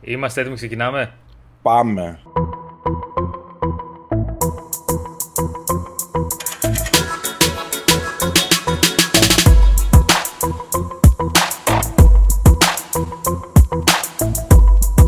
[0.00, 1.12] Είμαστε έτοιμοι, ξεκινάμε;
[1.62, 2.18] Πάμε.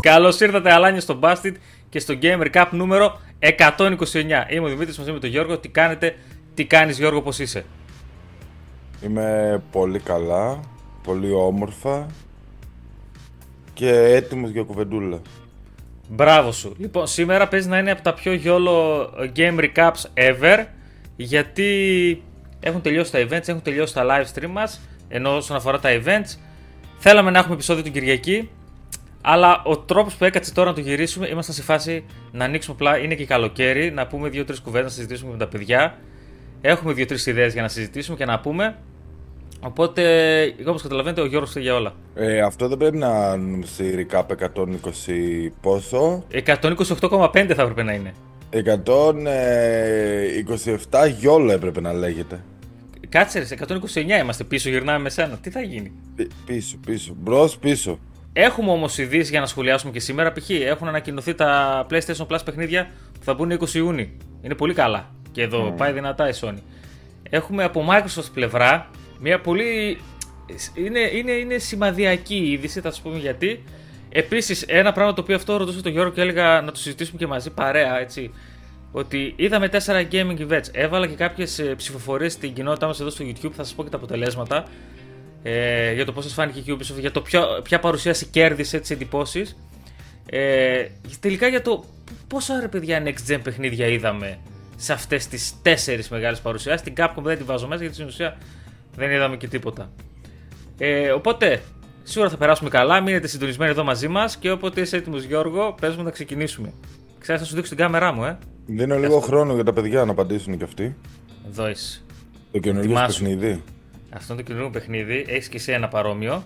[0.01, 1.53] Καλώς ήρθατε, Αλάνια, στο Bastard
[1.89, 4.45] και στο Gamer Cup νούμερο 129.
[4.49, 5.57] Είμαι ο Δημήτρης μαζί με τον Γιώργο.
[5.57, 6.15] Τι κάνετε,
[6.53, 7.65] τι κάνεις, Γιώργο, πώς είσαι;
[9.03, 10.59] Είμαι πολύ καλά,
[11.03, 12.07] πολύ όμορφα
[13.73, 15.21] και έτοιμος για κουβεντούλα.
[16.09, 16.75] Μπράβο σου.
[16.77, 20.65] Λοιπόν, σήμερα παίζει να είναι από τα πιο YOLO Game Recaps ever
[21.15, 22.21] γιατί
[22.59, 26.37] έχουν τελειώσει τα events, έχουν τελειώσει τα live stream μας ενώ όσον αφορά τα events
[26.97, 28.49] θέλαμε να έχουμε επεισόδιο την Κυριακή
[29.25, 32.97] αλλά ο τρόπος που έκατσε τώρα να το γυρίσουμε, ήμασταν σε φάση να ανοίξουμε απλά.
[32.97, 35.97] Είναι και καλοκαίρι, να πούμε δύο-τρεις κουβέντες, να συζητήσουμε με τα παιδιά.
[36.61, 38.75] Έχουμε δύο-τρεις ιδέες για να συζητήσουμε και να πούμε.
[39.65, 40.03] Οπότε,
[40.67, 41.93] όπως καταλαβαίνετε, ο Γιώργος για όλα.
[42.15, 44.23] Ε, αυτό δεν πρέπει να είναι στη recap
[44.55, 46.23] 120 πόσο.
[46.31, 48.13] 128,5 θα έπρεπε να είναι.
[50.89, 52.43] 127 γιόλο έπρεπε να λέγεται.
[53.09, 55.37] Κάτσε, ρε, σε 129 είμαστε πίσω, γυρνάμε με σένα.
[55.41, 57.13] Τι θα γίνει; Πι- πίσω, πίσω.
[57.17, 57.99] Μπρος, πίσω.
[58.33, 60.31] Έχουμε όμως ειδήσεις για να σχολιάσουμε και σήμερα.
[60.31, 60.49] Π.χ.
[60.49, 62.89] έχουν ανακοινωθεί τα PlayStation Plus παιχνίδια
[63.19, 64.07] που θα μπουν 20 Ιούνιου.
[64.41, 65.09] Είναι πολύ καλά.
[65.31, 66.57] Και εδώ πάει δυνατά η Sony.
[67.29, 68.89] Έχουμε από Microsoft πλευρά
[69.23, 69.97] μια πολύ.
[70.73, 73.63] Είναι, είναι, είναι σημαδιακή είδηση, θα σα πούμε γιατί.
[74.09, 77.27] Επίσης, ένα πράγμα το οποίο αυτό ρωτούσα τον Γιώργο και έλεγα να το συζητήσουμε και
[77.27, 78.33] μαζί παρέα, έτσι.
[78.91, 79.77] Ότι είδαμε 4
[80.11, 80.67] gaming events.
[80.71, 83.51] Έβαλα και κάποιες ψηφοφορίες στην κοινότητά μας εδώ στο YouTube.
[83.55, 84.65] Θα σας πω και τα αποτελέσματα
[85.43, 88.89] ε, για το πώς σας φάνηκε η Ubisoft, για το ποιο, ποια παρουσίαση κέρδισε τις
[88.89, 89.57] εντυπώσεις.
[90.25, 90.85] Ε,
[91.19, 91.85] τελικά για το
[92.27, 94.39] πόσα ρε παιδιά next gen παιχνίδια είδαμε
[94.75, 96.81] σε αυτές τις τέσσερις μεγάλες παρουσιάσεις.
[96.81, 98.37] Την Capcom δεν τη βάζω μέσα γιατί στην ουσία
[98.95, 99.91] δεν είδαμε και τίποτα.
[100.77, 101.61] Ε, οπότε
[102.03, 103.01] σίγουρα θα περάσουμε καλά.
[103.01, 106.73] Μείνετε συντονισμένοι εδώ μαζί μας και όποτε είσαι έτοιμος, Γιώργο, πες μου να ξεκινήσουμε.
[107.19, 108.37] Ξέρω, θα σου δείξω την κάμερά μου, ε.
[108.65, 110.95] Δίνω λίγο χρόνο για τα παιδιά να απαντήσουν κι αυτοί.
[111.49, 112.01] Εδώ είσαι.
[112.51, 113.19] Το καινούργιο Ετοιμάσου.
[113.23, 113.63] παιχνίδι.
[114.13, 115.25] Αυτό είναι το καινούργιο παιχνίδι.
[115.27, 116.43] Έχεις και εσύ ένα παρόμοιο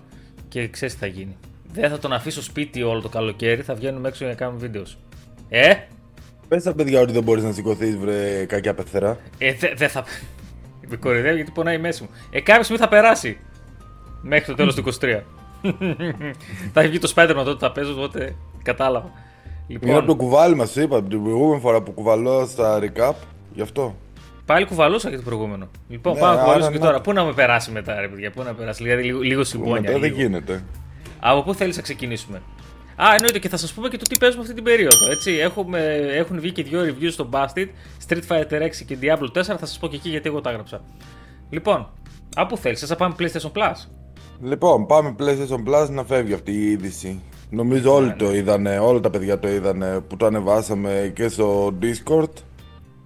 [0.48, 1.36] και ξέρεις τι θα γίνει.
[1.72, 4.98] Δεν θα τον αφήσω σπίτι όλο το καλοκαίρι, θα βγαίνουμε έξω για να κάνουμε βίντεος.
[5.48, 5.72] Ε,
[6.48, 9.18] Πες στα παιδιά ότι δεν μπορείς να σηκωθείς, βρε κακιά πεθερά.
[9.38, 10.04] ε δεν δε θα.
[10.90, 12.08] Με κορυδεύει γιατί πονάει η μέση μου.
[12.30, 13.38] Ε, κάποια στιγμή θα περάσει.
[14.22, 15.20] Μέχρι το τέλος του 23.
[16.72, 19.10] θα έχει βγει το Spider-Man τότε θα παίζω, οπότε κατάλαβα.
[19.66, 23.12] Είναι από το Λοιπόν, κουβάλι μας, σου είπα, την προηγούμενη φορά που κουβαλώ στα recap,
[23.54, 23.96] γι' αυτό.
[24.46, 25.68] πάλι κουβαλούσα και το προηγούμενο.
[25.88, 27.00] Λοιπόν, Ναι, πάμε να κουβαλούσω άρα και να- τώρα.
[27.00, 28.82] Πού να με περάσει μετά, ρε παιδιά, πού να με περάσει.
[28.82, 29.80] Δηλαδή, λίγο, λίγο συμπόνια.
[29.80, 30.16] Μετά δεν λίγο.
[30.16, 30.64] γίνεται.
[31.20, 32.42] Από πού θέλεις να ξεκινήσουμε;
[33.02, 35.10] Α, εννοείται και θα σας πούμε και το τι παίζουμε αυτή την περίοδο.
[35.10, 35.32] Έτσι.
[35.32, 35.78] Έχουμε,
[36.12, 37.68] έχουν βγει και δύο reviews στο Bastard,
[38.08, 39.42] Street Fighter 6 και Diablo 4.
[39.42, 40.80] Θα σας πω και εκεί γιατί εγώ τα έγραψα.
[41.50, 41.88] Λοιπόν,
[42.36, 43.88] από πού θέλεις, θα πάμε PlayStation Plus.
[44.42, 47.22] Λοιπόν, πάμε PlayStation Plus να φεύγει αυτή η είδηση.
[47.50, 52.32] Νομίζω όλοι το είδανε, όλα τα παιδιά το είδανε που το ανεβάσαμε και στο Discord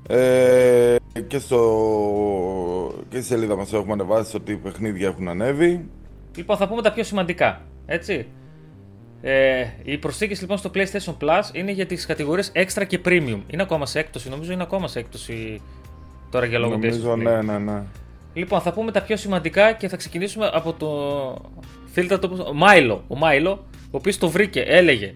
[0.09, 1.61] ε, και, στο,
[3.09, 5.89] και στη σελίδα μας έχουμε ανεβάσει ότι οι παιχνίδια έχουν ανέβει.
[6.37, 7.61] Λοιπόν, θα πούμε τα πιο σημαντικά.
[7.87, 8.27] Έτσι.
[9.25, 13.41] Ε, οι προσθήκε λοιπόν στο PlayStation Plus είναι για τις κατηγορίες Extra και Premium.
[13.47, 15.61] Είναι ακόμα σε έκπτωση, νομίζω είναι ακόμα σε έκπτωση
[16.31, 17.19] τώρα για λόγω Νομίζω PlayStation.
[17.19, 17.83] ναι, ναι, ναι.
[18.35, 20.89] Λοιπόν, θα πούμε τα πιο σημαντικά και θα ξεκινήσουμε από το
[21.93, 22.45] φίλτρα του.
[22.49, 23.05] Ο Μάιλο.
[23.09, 25.15] Ο Μάιλο, ο οποίος το βρήκε, έλεγε.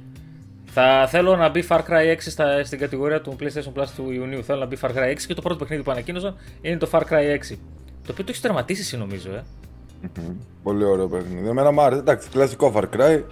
[0.64, 4.44] Θα θέλω να μπει Far Cry 6 στα, στην κατηγορία του PlayStation Plus του Ιουνίου.
[4.44, 7.00] Θέλω να μπει Far Cry 6 και το πρώτο παιχνίδι που ανακοίνωσαν είναι το Far
[7.00, 7.56] Cry 6.
[8.06, 9.44] Το οποίο το έχεις τερματίσει εσύ νομίζω, ε.
[10.02, 10.34] Μμμ.
[10.62, 11.48] Πολύ ωραίο παιχνίδι.
[11.48, 12.00] Εμένα μου άρεσε.
[12.00, 13.22] Εντάξει, κλασικό Far Cry.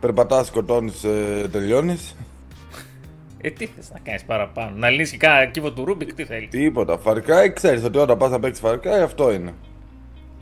[0.00, 2.16] Περπατάς, σκοτώνεις, ε, τελειώνεις.
[3.40, 4.76] Ε, τι θες να κάνεις παραπάνω.
[4.76, 6.48] Να λύσει και κάνα κύβο του Ρούμπικ, τι θέλεις.
[6.48, 7.00] Τίποτα.
[7.04, 9.54] Far Cry, ξέρεις ότι όταν πας να παίξεις Far Cry αυτό είναι.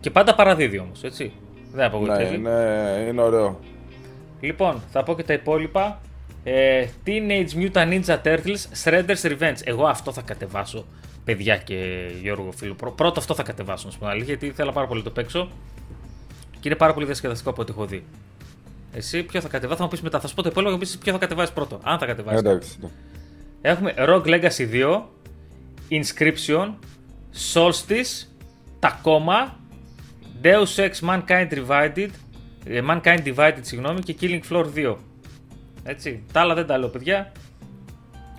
[0.01, 1.33] Και πάντα παραδίδει όμως, έτσι.
[1.73, 2.39] Δεν Ναι, απογοητεύει.
[2.39, 2.51] ναι,
[3.09, 3.59] είναι ωραίο.
[4.41, 6.01] Λοιπόν, θα πω και τα υπόλοιπα.
[6.45, 9.57] Ε, Teenage Mutant Ninja Turtles Shredder's Revenge.
[9.65, 10.85] Εγώ αυτό θα κατεβάσω,
[11.25, 12.75] παιδιά και Γιώργο φίλο.
[12.75, 15.05] Πρω- Πρώτο αυτό θα κατεβάσω, να σου πω την αλήθεια, γιατί θέλω πάρα πολύ να
[15.05, 15.49] το παίξω.
[16.61, 18.05] Και είναι πάρα πολύ διασκεδαστικό από ό,τι έχω δει.
[18.99, 20.21] Εσύ ποιο θα κατεβάσει, θα μου πεις μετά.
[20.21, 21.81] Θα σου πω το υπόλοιπο και μου πεις ποιο θα κατεβάσεις πρώτο.
[21.83, 22.39] Αν θα κατεβάσεις.
[22.39, 22.79] Εντάξει.
[22.81, 22.89] ναι.
[23.61, 25.03] Έχουμε Rogue Legacy 2,
[25.91, 26.75] Inscription,
[27.55, 28.27] Solstice,
[28.81, 29.49] Tacoma,
[30.43, 32.09] Deus Ex Mankind Divided,
[32.65, 34.97] ε, Mankind Divided, συγγνώμη, και Killing Floor 2.
[35.85, 36.23] Έτσι.
[36.33, 37.33] Τα άλλα δεν τα λέω, παιδιά.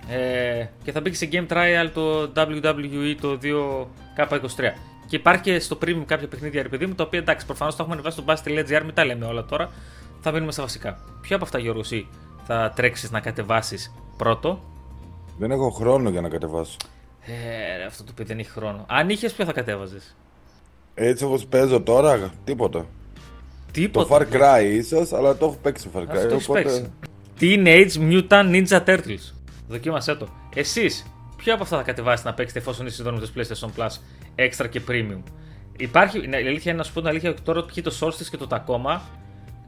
[0.08, 4.72] Ε, και θα μπει και σε Game Trial το WWE το 2K23.
[5.06, 7.82] Και υπάρχει και στο premium κάποια παιχνίδια, ρε παιδί μου, τα οποία εντάξει, προφανώς τα
[7.82, 9.70] έχουμε ανεβάσει στο buzz.gr, μην τα λέμε όλα τώρα.
[10.20, 10.98] Θα μείνουμε στα βασικά.
[11.20, 12.08] Ποιο από αυτά, Γιώργος, εσύ
[12.44, 14.62] θα τρέξεις να κατεβάσεις πρώτο;
[15.38, 16.76] Δεν έχω χρόνο για να κατεβάσω.
[17.20, 18.84] Ε, ρε, αυτό το παιδί δεν έχει χρόνο.
[18.88, 20.16] Αν είχες, ποιο θα κατέβαζες;
[20.94, 22.78] Έτσι όπως παίζω τώρα, τίποτα.
[22.78, 22.86] Το
[23.72, 24.16] Τίποτα.
[24.16, 26.16] Far Cry ίσως, αλλά το έχω παίξει το Far Cry.
[26.16, 26.92] Αυτό έχεις οπότε παίξει.
[27.40, 29.32] Teenage Mutant Ninja Turtles.
[29.68, 30.28] Δοκίμασέ το.
[30.54, 31.06] Εσείς,
[31.36, 33.90] ποιο από αυτά θα κατεβάσετε να παίξετε εφόσον είστε συνδρομητέ PlayStation Plus
[34.36, 35.22] Extra και Premium;
[35.76, 38.26] Υπάρχει, ναι, η αλήθεια είναι να σου πω την αλήθεια ότι τώρα έχει το Solstice
[38.30, 39.00] και το Tacoma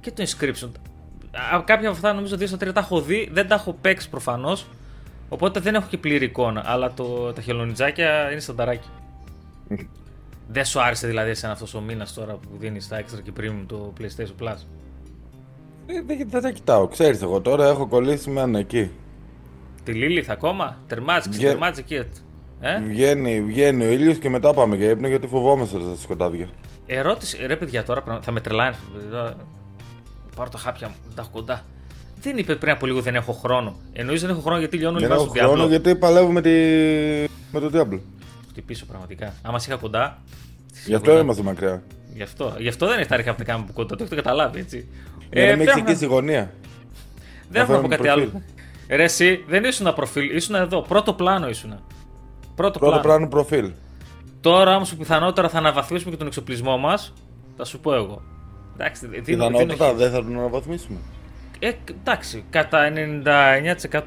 [0.02, 0.70] και το Inscription.
[1.64, 4.66] Κάποια από αυτά νομίζω 2 στα 3 τα έχω δει, δεν τα έχω παίξει προφανώς.
[5.28, 6.62] Οπότε δεν έχω και πλήρη εικόνα.
[6.66, 8.88] Αλλά το, τα χελονιτζάκια είναι στανταράκι.
[10.49, 13.64] δεν σου άρεσε δηλαδή εσένα αυτός ο μήνας τώρα που δίνεις τα extra και premium
[13.66, 14.56] το PlayStation Plus;
[15.87, 16.88] Ε, δεν, δεν τα κοιτάω.
[16.88, 18.90] Ξέρεις, εγώ τώρα έχω κολλήσει με ένα εκεί.
[19.84, 21.48] Τη Λίλιθ ακόμα; Τερμάτισε, Βγα...
[21.48, 22.08] τερμάτισε εκεί.
[22.60, 26.48] Ε; Βγαίνει, βγαίνει ο ήλιος και μετά πάμε για ύπνο γιατί φοβόμαστε στα σκοτάδια.
[26.87, 28.76] Ερώτηση, ρε παιδιά τώρα θα με τρελάνε.
[30.37, 31.64] Πάρω τα χάπια μου, τα έχω κοντά.
[32.20, 33.76] Δεν είπε πριν από λίγο δεν έχω χρόνο.
[33.93, 35.38] Εννοείς δεν έχω χρόνο γιατί λιώνω λίγο στο Diablo.
[35.38, 36.50] χρόνο γιατί παλεύω με, τη...
[37.52, 38.00] με το Diablo.
[38.49, 39.34] Χτυπήσω πραγματικά.
[39.43, 40.23] Άμα σε είχα κοντά.
[40.87, 41.82] Γι' αυτό είμαστε μακριά.
[42.14, 44.88] Γι' αυτό, γι αυτό δεν έχει τα ρίχα από κοντά, το έχετε καταλάβει έτσι.
[45.32, 46.52] Για ε, να μην έχει στη γωνία.
[47.49, 48.43] Δεν έχω να πω κάτι άλλο.
[48.88, 50.82] Ρε, εσύ δεν ήσουν προφίλ, ήσουν εδώ.
[50.82, 51.81] Πρώτο πλάνο ήσουν.
[52.55, 53.29] Πρώτο, Πρώτο πλάνο.
[53.29, 53.70] προφίλ.
[54.40, 57.12] Τώρα όμως που πιθανότερα θα αναβαθμίσουμε και τον εξοπλισμό μας,
[57.56, 58.23] θα σου πω εγώ.
[58.74, 60.98] Εντάξει, Πιθανότατα δεν θα τον αναβαθμίσουμε.
[61.58, 61.70] Ε,
[62.00, 62.92] εντάξει, κατά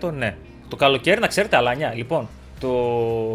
[0.03, 0.35] 99% ναι.
[0.67, 1.93] Το καλοκαίρι να ξέρετε αλάνια.
[1.95, 2.27] Λοιπόν,
[2.59, 2.69] το...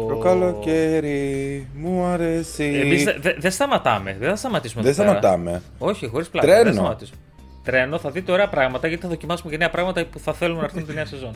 [0.07, 2.63] Το καλοκαίρι μου αρέσει.
[2.63, 4.15] Εμείς δεν δε, δε σταματάμε.
[4.19, 4.83] Δεν θα σταματήσουμε.
[4.83, 5.61] Δεν σταματάμε.
[5.77, 6.47] Όχι, χωρίς πλάκα.
[6.47, 6.63] Τρένο.
[6.63, 7.19] Δεν σταματήσουμε.
[7.63, 10.63] Τρένο, θα δείτε ωραία πράγματα γιατί θα δοκιμάσουμε και νέα πράγματα που θα θέλουν να
[10.63, 11.33] έρθουν τη νέα σεζόν.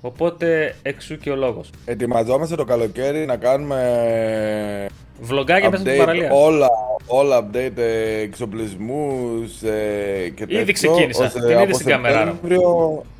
[0.00, 1.70] Οπότε εξού και ο λόγος.
[1.84, 4.86] Ετοιμαζόμαστε το καλοκαίρι να κάνουμε.
[5.20, 6.30] Βλογκάκια μέσα στην παραλία.
[6.32, 6.68] Όλα,
[7.06, 10.60] όλα update ε, εξοπλισμούς ε, και τέτοια.
[10.60, 11.24] Ήδη ξεκίνησα.
[11.24, 12.38] Ώστε την είδες στην κάμερα.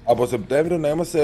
[0.05, 1.21] Από Σεπτέμβριο να είμαστε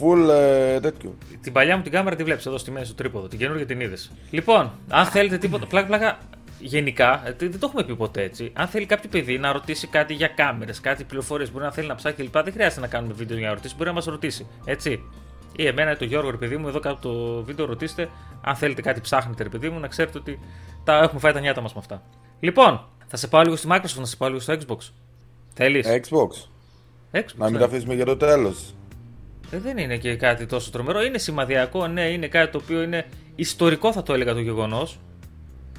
[0.00, 1.14] full ε, τέτοιο.
[1.42, 3.28] Την παλιά μου την κάμερα τη βλέπεις εδώ στη μέση, στο τρίποδο.
[3.28, 4.10] Την καινούργια την είδες.
[4.30, 5.66] Λοιπόν, αν θέλετε τίποτα.
[5.66, 6.18] Πλάκα, πλάκα,
[6.62, 8.50] γενικά, ε, δεν το έχουμε πει ποτέ έτσι.
[8.54, 11.94] Αν θέλει κάποιο παιδί να ρωτήσει κάτι για κάμερες, κάτι πληροφορίες, μπορεί να θέλει να
[11.94, 12.42] ψάξει κλπ.
[12.42, 14.46] Δεν χρειάζεται να κάνουμε βίντεο για να ρωτήσει, μπορεί να μας ρωτήσει.
[14.64, 15.02] Έτσι.
[15.56, 18.08] Ή εμένα ή το Γιώργο, ρε παιδί μου, εδώ κάτω το βίντεο ρωτήστε.
[18.42, 20.38] Αν θέλετε κάτι ψάχνετε, ρε παιδί μου, να ξέρετε ότι
[20.84, 22.02] τα έχουμε φάει τα νιάτα μας με αυτά.
[22.40, 24.78] Λοιπόν, θα σε πάω λίγο στη Microsoft, να σε πάω λίγο στο Xbox.
[25.54, 26.48] Θέλεις; Xbox.
[27.12, 27.24] Xbox.
[27.34, 27.58] Να μην ναι.
[27.58, 28.74] τα αφήσουμε για το τέλος.
[29.50, 31.02] Ε, δεν είναι και κάτι τόσο τρομερό.
[31.02, 34.98] Είναι σημαδιακό, ναι, είναι κάτι το οποίο είναι ιστορικό, θα το έλεγα το γεγονός.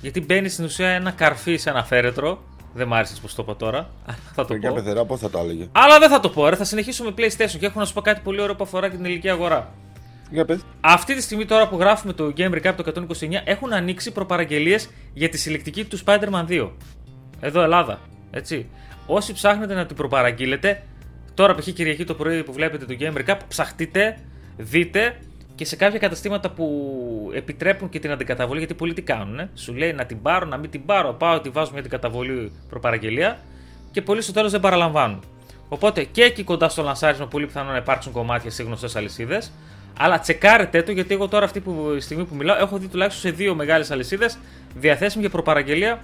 [0.04, 2.44] Γιατί μπαίνει στην ουσία ένα καρφί σε ένα φέρετρο.
[2.74, 3.90] Δεν μ' άρεσε πώ το είπα τώρα.
[4.34, 4.74] θα το πω.
[4.74, 6.56] Πεθερά, πώς θα το έλεγε; Αλλά δεν θα το πω, ρε.
[6.56, 9.06] θα συνεχίσουμε PlayStation και έχω να σου πω κάτι πολύ ωραίο που αφορά και την
[9.06, 9.74] ηλικία αγορά.
[10.30, 10.66] Για πες.
[10.82, 15.30] Αυτή τη στιγμή τώρα που γράφουμε το Game Recap το 129 έχουν ανοίξει προπαραγγελίες για
[15.30, 16.70] τη συλλεκτική του Spider-Man 2.
[17.40, 18.00] Εδώ Ελλάδα.
[18.32, 18.70] Έτσι.
[19.06, 20.84] Όσοι ψάχνετε να την προπαραγγείλετε,
[21.34, 21.68] τώρα π.χ.
[21.74, 24.18] Κυριακή το πρωί που βλέπετε το Game Recap, ψαχτείτε,
[24.58, 25.20] δείτε
[25.56, 29.40] και σε κάποια καταστήματα που επιτρέπουν και την αντικαταβολή, γιατί πολλοί τι κάνουν.
[29.40, 31.92] Ε; Σου λέει να την πάρω, να μην την πάρω, πάω, τη βάζω για την
[31.92, 33.40] καταβολή προπαραγγελία
[33.92, 35.24] και πολλοί στο τέλος δεν παραλαμβάνουν.
[35.70, 39.52] Οπότε και εκεί κοντά στο λανσάρισμα πολύ πιθανό να υπάρξουν κομμάτια σε γνωστές αλυσίδες.
[40.00, 43.38] Αλλά τσεκάρετε το γιατί εγώ τώρα αυτή που, στιγμή που μιλάω έχω δει τουλάχιστον σε
[43.38, 44.38] δύο μεγάλες αλυσίδες
[44.76, 46.00] διαθέσιμη για προπαραγγελία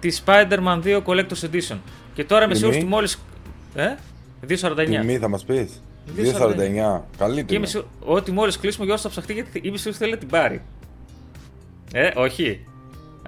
[0.00, 1.76] τη Spider-Man 2 Collector's Edition.
[2.14, 3.08] Και τώρα είμαι σίγουρο ότι μόλι.
[3.74, 3.94] Ε;
[4.48, 4.84] 2,49.
[4.84, 5.82] Τιμή θα μας πεις.
[6.16, 7.00] 2,49.
[7.18, 7.68] Καλή Και είμαι
[8.00, 10.62] ότι μόλις κλείσουμε Γιώργο θα ψαχτεί γιατί είμαι σίγουρο θέλει να την πάρει.
[11.92, 12.66] Ε, όχι.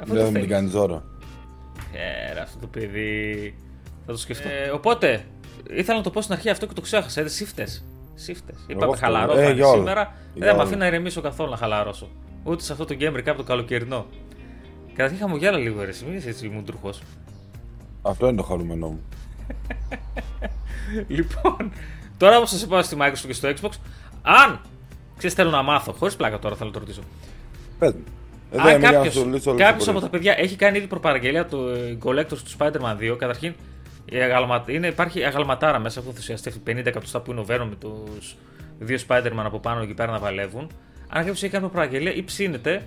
[0.00, 1.02] Αυτό Δεν την κάνεις ζώρο.
[1.92, 3.54] Ε, αυτό το παιδί.
[4.06, 4.48] Θα το σκεφτώ.
[4.48, 5.24] Ε, οπότε,
[5.70, 7.20] ήθελα να το πω στην αρχή αυτό και το ξέχασα.
[7.20, 7.84] Ε, σύφτες.
[8.14, 8.56] Σύφτες.
[8.66, 10.14] Είπαμε χαλαρό ε, σήμερα.
[10.34, 12.08] Δεν με αφήνει να ηρεμήσω καθόλου να χαλαρώσω.
[12.44, 14.06] Ούτε σε αυτό το game recap το καλοκαιρινό.
[14.94, 16.90] Καταρχήν χαμογέλα λίγο ρε, μην είσαι έτσι μουντρουχό.
[18.02, 19.00] Αυτό είναι το χαρούμενό μου.
[21.16, 21.72] λοιπόν,
[22.16, 23.70] Τώρα όμω θα σε πάω στη Microsoft και στο Xbox.
[24.22, 24.60] Αν
[25.16, 27.02] ξέρεις, θέλω να μάθω, χωρίς πλάκα τώρα θέλω να το ρωτήσω.
[27.78, 27.94] Πες
[28.56, 28.80] Αν
[29.56, 31.68] κάποιο από τα παιδιά έχει κάνει ήδη προπαραγγελία του
[32.04, 33.54] Collectors του Spider-Man 2, καταρχήν
[34.04, 34.64] η αγαλμα...
[34.66, 38.36] είναι, υπάρχει αγαλματάρα μέσα που ενθουσιαστεί 50 εκατοστά που είναι ο Venom με τους
[38.78, 40.70] δύο Spider-Man από πάνω εκεί πέρα να βαλεύουν.
[41.08, 42.86] Αν κάποιος έχει κάνει προπαραγγελία ή ψήνεται,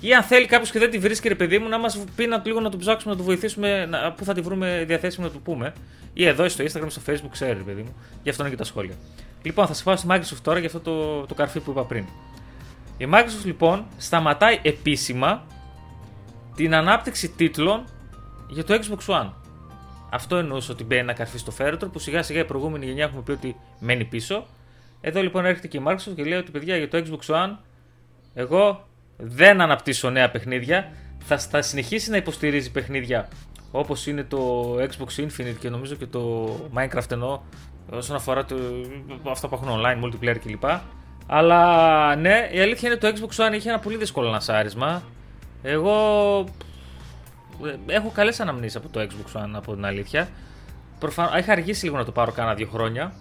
[0.00, 2.42] ή αν θέλει κάποιος και δεν τη βρίσκει, ρε παιδί μου, να μας πει να,
[2.44, 5.38] λίγο να το ψάξουμε, να το βοηθήσουμε, να, πού θα τη βρούμε διαθέσιμο να το
[5.38, 5.72] πούμε.
[6.12, 7.94] Ή εδώ στο Instagram, στο Facebook, ξέρει, ρε παιδί μου.
[8.22, 8.94] Γι' αυτό είναι και τα σχόλια.
[9.42, 12.04] Λοιπόν, θα σα πάω στη Microsoft τώρα για αυτό το, το καρφί που είπα πριν.
[12.98, 15.44] Η Microsoft λοιπόν σταματάει επίσημα
[16.54, 17.84] την ανάπτυξη τίτλων
[18.48, 19.30] για το Xbox One.
[20.10, 23.22] Αυτό εννοούσε ότι μπαίνει ένα καρφί στο φέρετρο που σιγά σιγά η προηγούμενη γενιά έχουμε
[23.22, 24.46] πει ότι μένει πίσω.
[25.00, 27.56] Εδώ λοιπόν έρχεται και η Microsoft και λέει ότι παιδιά για το Xbox One
[28.34, 28.87] εγώ
[29.18, 33.28] δεν αναπτύσσω νέα παιχνίδια, θα, θα συνεχίσει να υποστηρίζει παιχνίδια
[33.70, 37.40] όπως είναι το Xbox Infinite και νομίζω και το Minecraft εννοώ
[37.90, 38.56] όσον αφορά το,
[39.30, 40.64] αυτά που έχουν online, multiplayer κλπ.
[41.26, 45.02] Αλλά ναι, η αλήθεια είναι το Xbox One είχε ένα πολύ δύσκολο ανασάρισμα.
[45.62, 45.94] Εγώ
[47.86, 50.28] έχω καλές αναμνήσεις από το Xbox One από την αλήθεια.
[50.98, 53.12] Προφανώς, είχα αργήσει λίγο να το πάρω κάνα δύο χρόνια.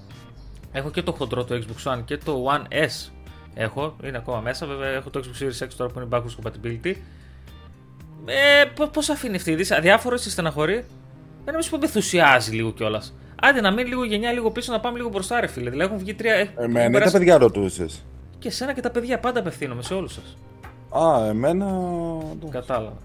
[0.72, 3.12] Έχω και το χοντρό το Xbox One και το One S.
[3.60, 4.66] Έχω, είναι ακόμα μέσα.
[4.68, 6.94] Βέβαια, έχω το Xbox Series X τώρα που είναι backwards compatibility.
[8.26, 10.74] Ε, Πώς αφήνει αυτή η είδηση, αδιάφορος, είσαι στεναχωρεί.
[11.44, 13.14] Δεν νομίζω που με ενθουσιάζει λίγο κιόλας.
[13.42, 15.70] Άντε να μείνει λίγο γενιά, λίγο πίσω, να πάμε λίγο μπροστά, ρε φίλε.
[15.70, 16.34] Δηλαδή έχουν βγει τρία.
[16.58, 17.12] Εμένα περάσει...
[17.12, 17.86] τα παιδιά ρωτούσε.
[18.40, 20.38] Και εσένα και τα παιδιά πάντα απευθύνομαι σε όλους σας.
[21.04, 21.66] Α, εμένα.
[22.50, 22.98] Κατάλαβα.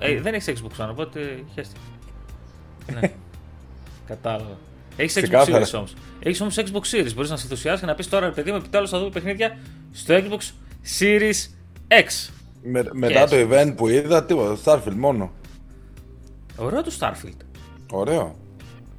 [0.00, 1.20] Ε, δεν έχεις Xbox One, οπότε
[1.54, 1.78] χαίρεστε.
[3.00, 3.12] ναι.
[4.06, 4.56] Κατάλαβα.
[4.96, 5.94] Έχεις Xbox Series όμως.
[6.20, 7.14] Έχεις όμως Xbox Series.
[7.14, 9.58] Μπορείς να σε ενθουσιάσεις και να πεις τώρα, παιδί μου, επιτέλους θα δούμε παιχνίδια
[9.92, 10.40] στο Xbox
[10.98, 11.50] Series
[11.88, 12.30] X.
[12.62, 14.58] Με, μετά το event που είδα, τίποτα.
[14.64, 15.30] Starfield μόνο.
[16.56, 17.36] Ωραίο το Starfield.
[17.90, 18.36] Ωραίο.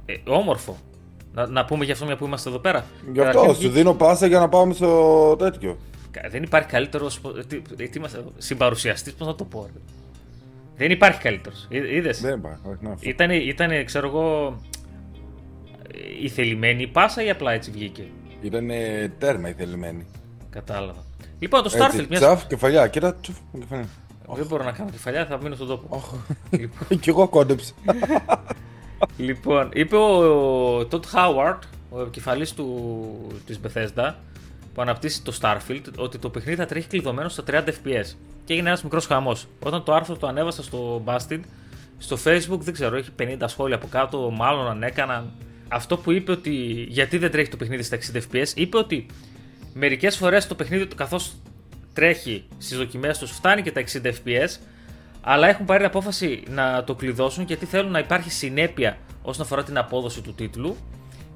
[0.06, 0.78] Ε, όμορφο.
[1.32, 2.86] Να, να πούμε για αυτό μια που είμαστε εδώ πέρα.
[3.12, 5.78] Γι' αυτό σου δίνω πάσα για να πάμε στο τέτοιο.
[6.30, 7.20] Δεν υπάρχει καλύτερος.
[7.48, 8.32] Τι, τι είμαστε εδώ.
[8.38, 9.68] Συμπαρουσιαστής, πώς να το πω.
[10.76, 11.66] Δεν υπάρχει καλύτερος.
[11.68, 12.60] Είδες; Δεν υπάρχει.
[12.80, 14.56] Ναι, ήταν, ήταν, ξέρω εγώ,
[16.22, 18.04] η θελημένη πάσα ή απλά έτσι βγήκε;
[18.42, 18.68] Ήταν
[19.18, 20.06] τέρμα η θελημένη.
[20.50, 21.04] Κατάλαβα.
[21.38, 22.06] Λοιπόν, το Starfield.
[22.08, 22.18] μια...
[22.18, 23.88] Τσαφ, κεφαλιά, κοίτα, τσουφ, κεφαλιά.
[24.34, 26.02] Δεν μπορώ να κάνω κεφαλιά, θα μείνω στον τόπο.
[26.50, 26.98] λοιπόν.
[27.00, 27.72] Κι εγώ κόντεψα.
[29.16, 32.54] λοιπόν, είπε ο Τότ Χάουαρτ, ο επικεφαλής
[33.46, 34.14] της Bethesda,
[34.74, 38.14] που αναπτύσσει το Starfield, ότι το παιχνίδι θα τρέχει κλειδωμένο στα 30 FPS.
[38.44, 39.46] Και έγινε ένας μικρός χαμός.
[39.62, 41.40] Όταν το άρθρο το ανέβασα στο Bastid,
[41.98, 45.32] στο Facebook δεν ξέρω, έχει 50 σχόλια από κάτω, μάλλον αν έκαναν.
[45.68, 46.50] Αυτό που είπε ότι
[46.88, 49.06] γιατί δεν τρέχει το παιχνίδι στα 60 FPS, είπε ότι
[49.74, 51.36] μερικές φορές το παιχνίδι καθώς
[51.92, 54.60] τρέχει στις δοκιμές τους φτάνει και τα 60 FPS,
[55.20, 59.62] αλλά έχουν πάρει την απόφαση να το κλειδώσουν γιατί θέλουν να υπάρχει συνέπεια όσον αφορά
[59.62, 60.76] την απόδοση του τίτλου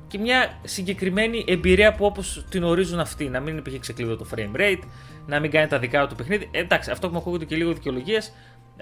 [0.09, 3.29] και μια συγκεκριμένη εμπειρία που όπως την ορίζουν αυτοί.
[3.29, 4.83] Να μην υπήρχε ξεκλείδω το frame rate,
[5.27, 6.49] να μην κάνει τα δικά του παιχνίδι.
[6.51, 8.33] Ε, εντάξει, αυτό που μου ακούγονται και λίγο δικαιολογίες,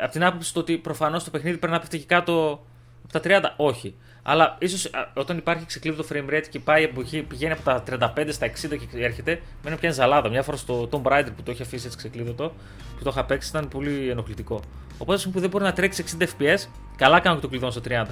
[0.01, 2.67] από την άποψη του ότι προφανώς το παιχνίδι πρέπει να πέφτει και κάτω
[3.13, 3.95] από τα 30, όχι.
[4.23, 6.89] Αλλά ίσως όταν υπάρχει ξεκλείδω το frame rate και πάει,
[7.29, 7.83] πηγαίνει από τα
[8.17, 8.51] 35 στα 60
[8.91, 10.29] και έρχεται, με μια ζαλάδα.
[10.29, 12.53] Μια φορά στο Tomb Raider που το έχει αφήσει έτσι ξεκλείδωτο,
[12.97, 14.61] που το είχα παίξει, ήταν πολύ ενοχλητικό.
[14.99, 16.59] Οπότε που δεν μπορεί να τρέξει 60 FPS,
[16.97, 18.07] καλά κάνω και το κλειδώνω στο 30.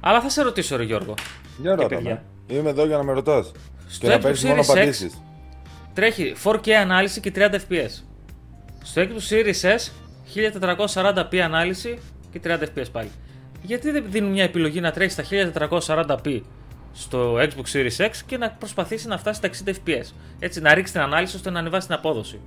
[0.00, 1.14] Αλλά θα σε ρωτήσω, ρε Γιώργο.
[1.60, 3.52] Για ρώτα Είμαι εδώ για να με ρωτάς.
[3.98, 5.22] Και να παίρνει μόνο απαντήσεις.
[5.94, 8.02] Τρέχει 4K ανάλυση και 30 FPS.
[8.82, 9.90] Στο Xbox Series S
[10.94, 11.98] 1440p ανάλυση
[12.30, 13.10] και 30 FPS πάλι.
[13.68, 15.24] Γιατί δεν δίνουν μια επιλογή να τρέχει στα
[15.80, 16.40] 1440p
[16.92, 20.12] στο Xbox Series X και να προσπαθήσει να φτάσει στα 60 FPS.
[20.38, 22.40] Έτσι, να ρίξει την ανάλυση ώστε να ανεβάσει την απόδοση.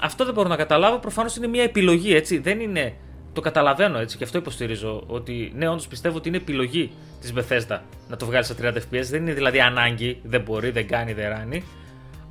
[0.00, 0.98] Αυτό δεν μπορώ να καταλάβω.
[0.98, 2.38] Προφανώς είναι μια επιλογή, έτσι.
[2.38, 2.94] Δεν είναι.
[3.32, 5.04] Το καταλαβαίνω έτσι και αυτό υποστηρίζω.
[5.06, 9.04] Ότι ναι, όντως πιστεύω ότι είναι επιλογή της Bethesda να το βγάλει στα 30 FPS.
[9.10, 11.64] Δεν είναι δηλαδή ανάγκη, δεν μπορεί, δεν κάνει, δεν ράνει.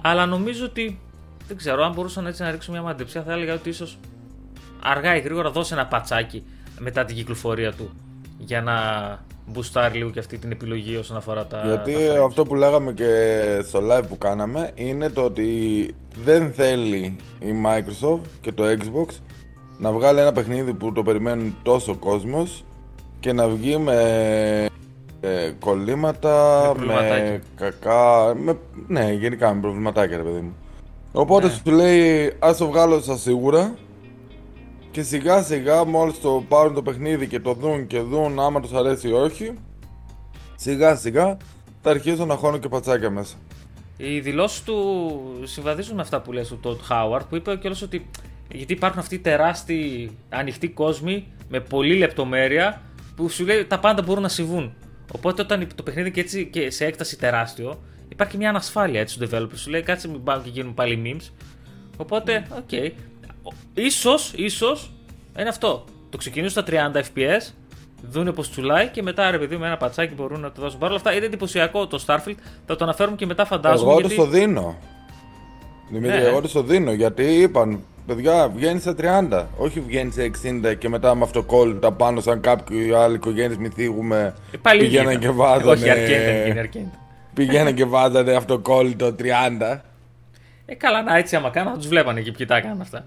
[0.01, 0.99] Αλλά νομίζω ότι.
[1.47, 3.97] Δεν ξέρω, αν μπορούσα έτσι να ρίξω μια μαντεψία, θα έλεγα ότι ίσως
[4.81, 6.43] αργά ή γρήγορα δώσει ένα πατσάκι
[6.79, 7.89] μετά την κυκλοφορία του
[8.37, 8.73] για να
[9.45, 11.61] μπουστάρει λίγο και αυτή την επιλογή όσον αφορά τα.
[11.65, 15.49] Γιατί αυτό που λέγαμε και στο live που κάναμε είναι το ότι
[16.23, 19.13] δεν θέλει η Microsoft και το Xbox
[19.77, 22.63] να βγάλει ένα παιχνίδι που το περιμένουν τόσο κόσμος
[23.19, 24.69] και να βγει με
[25.21, 28.33] ε, κολλήματα, με, κακά.
[28.35, 30.55] Με, ναι, γενικά με προβληματάκια, ρε παιδί μου.
[31.11, 31.53] Οπότε ναι.
[31.53, 33.75] σου λέει, ας το βγάλω στα σίγουρα
[34.95, 38.73] και σιγά σιγά μόλις το πάρουν το παιχνίδι και το δουν και δουν άμα τους
[38.73, 39.53] αρέσει ή όχι
[40.55, 41.37] Σιγά σιγά
[41.81, 43.35] θα αρχίσουν να χώνουν και πατσάκια μέσα
[43.97, 48.09] Οι δηλώσεις του συμβαδίζουν με αυτά που λέει ο Τοντ Χάουαρντ που είπε κιόλας ότι
[48.51, 52.81] γιατί υπάρχουν αυτοί οι τεράστιοι ανοιχτοί κόσμοι με πολλή λεπτομέρεια
[53.15, 54.73] που σου λέει τα πάντα μπορούν να συμβούν.
[55.15, 59.27] Οπότε όταν το παιχνίδι και έτσι και σε έκταση τεράστιο, υπάρχει μια ανασφάλεια έτσι στο
[59.29, 59.55] developer.
[59.55, 61.31] Σου λέει κάτσε μην πάνε και γίνουν πάλι memes.
[61.97, 62.69] Οπότε, ok.
[62.71, 62.91] Okay
[63.73, 64.91] ίσως, ίσως,
[65.39, 65.85] είναι αυτό.
[66.09, 67.53] Το ξεκινήσουν στα 30 FPS,
[68.01, 70.79] δούνε πως τσουλάει και μετά ρε παιδί με ένα πατσάκι μπορούν να το δώσουν.
[70.79, 72.37] Παρ' όλα αυτά είναι εντυπωσιακό το Starfield.
[72.65, 73.91] Θα το αναφέρουμε και μετά φαντάζομαι.
[73.91, 74.15] Εγώ γιατί...
[74.15, 74.77] το δίνω.
[75.89, 76.23] Δημήτρη, ναι.
[76.23, 78.95] εγώ το δίνω γιατί είπαν παιδιά βγαίνει στα
[79.31, 79.43] 30.
[79.57, 80.31] Όχι βγαίνει σε
[80.71, 81.45] 60 και μετά με αυτό
[81.79, 84.33] τα πάνω σαν κάποιοι άλλοι οικογένειες μη θίγουμε.
[84.51, 85.71] Ε, πηγαίναν και βάζανε.
[85.71, 86.89] Όχι, αρκέντα,
[87.33, 89.79] Πηγαίναν και βάζανε αυτοκόλλητο 30.
[90.65, 93.05] Ε, καλά, να έτσι άμα κάνω, θα τους βλέπανε εκεί ποιοι τα έκαναν αυτά.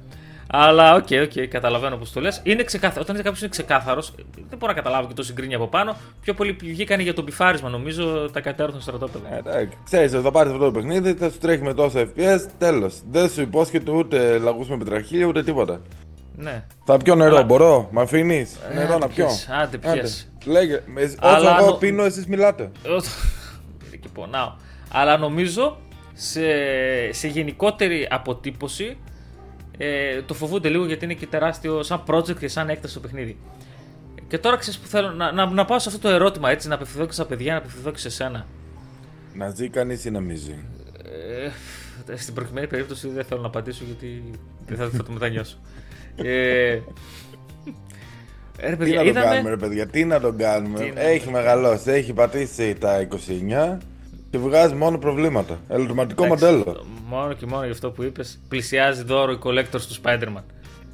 [0.50, 2.40] Αλλά OK, okay, okay, καταλαβαίνω πώς το λες.
[2.45, 3.00] Είναι ξεκάθαρο.
[3.00, 4.12] Όταν κάποιος είναι ξεκάθαρος,
[4.49, 5.97] δεν μπορώ να καταλάβω και το συγκρίνει από πάνω.
[6.21, 9.35] Πιο πολύ βγήκαν για το μπιφάρισμα, νομίζω, τα κατέρθουν στο στρατόπεδο.
[9.35, 13.00] Ε, εντάξει, ξέρεις, θα πάρεις αυτό το παιχνίδι, θα σου τρέχει με τόσα FPS, τέλος.
[13.11, 15.81] Δεν σου υπόσχεται ούτε λαγούς με πετραχήλια ούτε τίποτα.
[16.37, 16.64] Ναι.
[16.85, 17.45] Θα πιω νερό, Αλλά...
[17.45, 18.57] μπορώ, με αφήνεις.
[18.71, 19.28] Ε, νερό να πιω;
[19.62, 20.02] Άντε, πιέ.
[20.45, 20.83] Λέγε,
[21.21, 22.71] όσο εγώ πίνω, εσείς μιλάτε.
[24.00, 24.52] και πονάω.
[24.93, 25.76] Αλλά νομίζω
[26.12, 26.40] σε,
[27.11, 28.97] σε γενικότερη αποτύπωση
[29.78, 33.37] ε, το φοβούνται λίγο γιατί είναι και τεράστιο σαν project και σαν έκταση το παιχνίδι.
[34.28, 36.75] Και τώρα ξέρεις που θέλω να, να, να πάω σε αυτό το ερώτημα έτσι, να
[36.75, 38.47] απευθυνθώ και στα παιδιά, να απευθυνθώ και σε σένα.
[39.35, 40.54] Να ζει κανείς ή να μην ζει;
[42.06, 44.23] Ε, στην προκειμένη περίπτωση δεν θέλω να απαντήσω γιατί
[44.66, 45.56] δεν θα, θα το μετανιώσω.
[46.16, 46.70] ε,
[48.61, 51.90] ε, ρε, παιδιά, τι να τον κάνουμε, ρε παιδιά, τι να τον κάνουμε; έχει μεγαλώσει,
[51.90, 53.78] έχει πατήσει τα 29
[54.30, 55.61] και βγάζει μόνο προβλήματα.
[55.68, 56.85] Ελεκτροματικό μοντέλο.
[57.08, 60.42] Μόνο και μόνο γι' αυτό που είπες, πλησιάζει δώρο η collectors του Spider-Man.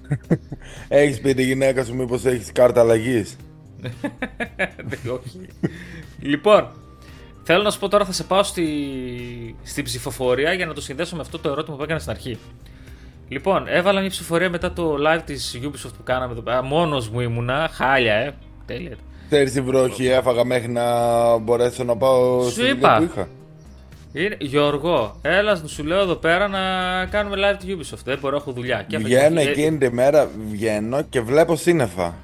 [0.88, 3.36] έχεις πει τη γυναίκα σου, μήπως έχεις κάρτα αλλαγής;
[5.16, 5.48] Όχι.
[6.20, 6.68] λοιπόν,
[7.42, 8.66] θέλω να σου πω τώρα θα σε πάω στη,
[9.62, 12.38] στην ψηφοφορία για να το συνδέσω με αυτό το ερώτημα που έκανα στην αρχή.
[13.28, 16.62] Λοιπόν, έβαλα μια ψηφοφορία μετά το live της Ubisoft που κάναμε εδώ πέρα.
[16.62, 17.68] Μόνος μου ήμουνα.
[17.72, 18.34] Χάλια, ε.
[18.66, 18.96] Τέλεια.
[19.26, 20.84] Ξέρεις τη βροχή έφαγα μέχρι να
[21.38, 22.96] μπορέσω να πάω Σου είπα.
[22.96, 23.28] που είχα.
[24.12, 26.60] Είναι, Γιώργο, έλα να σου λέω εδώ πέρα να
[27.10, 28.02] κάνουμε live τη Ubisoft.
[28.04, 28.84] Δεν μπορώ, έχω δουλειά.
[28.88, 32.14] Και βγαίνω εκείνη τη μέρα, βγαίνω και βλέπω σύννεφα.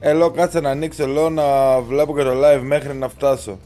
[0.00, 3.58] Ελώ κάτσε να ανοίξω, λέω να βλέπω και το live μέχρι να φτάσω.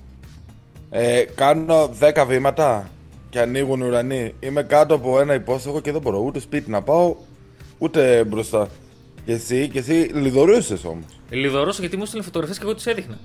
[0.91, 2.89] Ε, κάνω 10 βήματα
[3.31, 4.35] και ανοίγουν ουρανοί.
[4.41, 7.15] Είμαι κάτω από ένα υπόστοχο και δεν μπορώ ούτε σπίτι να πάω,
[7.79, 8.69] ούτε μπροστά.
[9.25, 11.05] Και εσύ, και εσύ λιδωρούσες όμως.
[11.31, 13.19] Λιδωρούσα γιατί μου έστειλε φωτογραφίες και εγώ τις έδειχνα.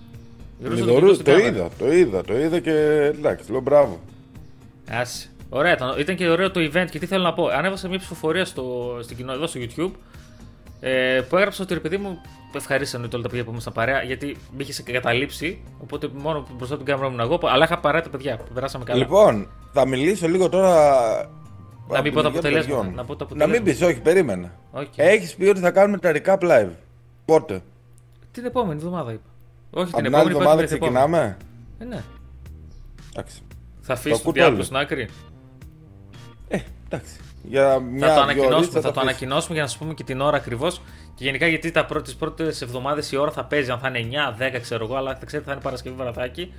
[0.60, 2.72] Λιδωρούσα, το, είδα, το είδα, το είδα και
[3.16, 4.00] εντάξει, λέω μπράβο.
[4.90, 5.30] Άσε.
[5.50, 7.48] Ωραία, ήταν, ήταν και ωραίο το event και τι θέλω να πω.
[7.48, 9.92] Ανέβασα μια ψηφοφορία στο, στην κοινό, εδώ στο YouTube
[10.80, 12.22] ε, που έγραψα ότι ρε παιδί μου
[12.56, 15.64] ευχαρίστησαν όλα τα παιδιά που ήμασταν παρέα γιατί με είχε καταλήψει.
[15.78, 18.84] Οπότε μόνο μπροστά από την κάμερα μου εγώ, αλλά είχα παρέα τα παιδιά που περάσαμε
[18.84, 19.00] καλά.
[19.00, 21.30] Λοιπόν, θα μιλήσω λίγο τώρα.
[21.90, 22.92] Να μην πω τα αποτελέσματα.
[22.96, 24.52] Να, πω να μην πεις, όχι, περίμενα.
[24.74, 24.86] Okay.
[24.96, 26.70] Έχεις πει ότι θα κάνουμε τα recap live.
[27.26, 27.62] Πότε.
[28.32, 29.30] Την επόμενη εβδομάδα είπα.
[29.72, 31.38] Όχι την, την επόμενη εβδομάδα ξεκινάμε;
[31.80, 32.04] Ε, ναι.
[33.16, 33.42] Εντάξει.
[33.82, 35.08] Θα αφήσεις το διάβολο στην άκρη.
[36.48, 37.14] Ε, εντάξει.
[37.44, 40.38] Για μια θα το, ανακοινώσουμε, θα, το ανακοινώσουμε για να σα πούμε και την ώρα
[40.38, 40.82] ακριβώς.
[41.16, 44.62] Και γενικά γιατί τι πρώτες εβδομάδες η ώρα θα παίζει, αν θα είναι 9, 10
[44.62, 46.54] ξέρω εγώ, αλλά θα ξέρετε θα είναι Παρασκευή βραδάκι.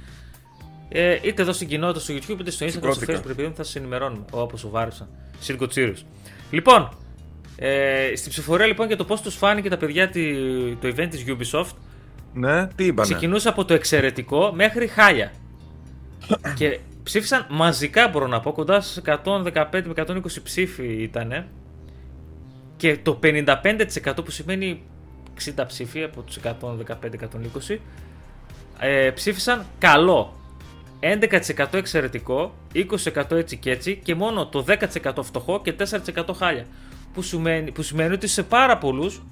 [0.88, 3.76] Ε, είτε εδώ στην κοινότητα στο YouTube είτε στο Instagram, στο Facebook, επειδή θα σας
[3.76, 4.24] ενημερώνουμε.
[4.30, 5.08] Όπως σου βάρισα.
[5.38, 5.92] Σύρκο Τσίρου.
[6.50, 6.88] Λοιπόν,
[7.56, 10.10] ε, στην ψηφορία λοιπόν για το πώς τους φάνηκε τα παιδιά
[10.80, 11.72] το event της Ubisoft.
[12.34, 15.32] Ναι, τι είπανε; Ξεκινούσε από το εξαιρετικό μέχρι χάλια.
[16.58, 21.46] και ψήφισαν μαζικά, μπορώ να πω, κοντά στις 115 με 120 ψήφοι ήταν.
[22.76, 24.82] Και το 55% που σημαίνει
[25.56, 27.76] 60 ψήφοι από τους 115-120
[28.78, 30.37] ε, ψήφισαν καλό.
[31.00, 35.74] 11% εξαιρετικό, 20% έτσι και έτσι και μόνο το 10% φτωχό και
[36.14, 36.66] 4% χάλια.
[37.12, 39.22] Που σημαίνει, που σημαίνει ότι σε πάρα πολλούς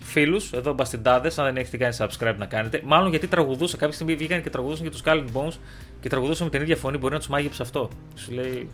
[0.00, 3.76] φίλους, εδώ μπαστιντάδες, αν δεν έχετε κάνει subscribe να κάνετε, μάλλον γιατί τραγουδούσα.
[3.76, 5.56] Κάποια στιγμή βγήκαν και τραγουδούσαν για τους Calvin Bones
[6.00, 6.98] και τραγουδούσαν με την ίδια φωνή.
[6.98, 7.88] Μπορεί να τους μάγεψε αυτό.
[8.14, 8.68] Σου λέει.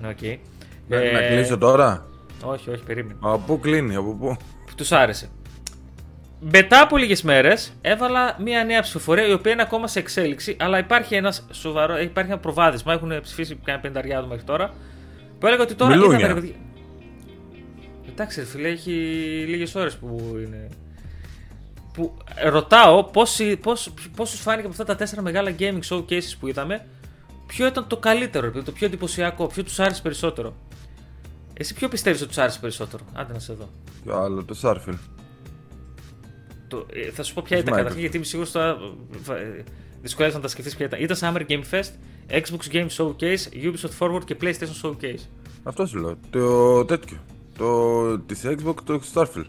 [0.00, 0.36] Ναι, okay.
[0.88, 2.06] Να, ε, να κλείσω τώρα;
[2.44, 3.18] Όχι, όχι, περίμενε.
[3.20, 4.36] Από πού κλείνει, από πού;
[4.76, 5.30] Τους άρεσε.
[6.50, 10.78] Μετά από λίγες μέρες έβαλα μια νέα ψηφοφορία η οποία είναι ακόμα σε εξέλιξη, αλλά
[10.78, 12.92] υπάρχει ένας σοβαρό, υπάρχει ένα προβάδισμα.
[12.92, 14.74] Έχουν ψηφίσει κανένα πενταριάδο μέχρι τώρα.
[15.38, 15.96] Που έλεγα ότι τώρα.
[15.96, 16.42] Μιλούνια.
[18.08, 18.90] Εντάξει, φίλε, έχει
[19.48, 20.68] λίγες ώρες που είναι.
[21.92, 26.46] Που ρωτάω πώς, πώς, πώς σου φάνηκε από αυτά τα τέσσερα μεγάλα gaming showcases που
[26.48, 26.86] είδαμε,
[27.46, 30.54] ποιο ήταν το καλύτερο, το πιο εντυπωσιακό, ποιο τους άρεσε περισσότερο.
[31.52, 33.68] Εσύ ποιο πιστεύεις ότι τους άρεσε περισσότερο, άντε να σε δω.
[34.04, 34.98] Ποιο άλλο, το Starfield.
[36.72, 38.84] Το, ε, θα σου πω ποια ήταν καταρχήν, γιατί είμαι σίγουρος ότι
[39.30, 39.62] ε,
[40.02, 41.00] δυσκολεύεσαι να τα σκεφτείς ποια ήταν.
[41.02, 41.90] Ήταν Summer Game Fest,
[42.30, 45.26] Xbox Game Showcase, Ubisoft Forward και PlayStation Showcase.
[45.62, 46.16] Αυτό σου λέω.
[46.30, 47.16] Το τέτοιο.
[47.58, 49.46] Το της Xbox, το Starfield.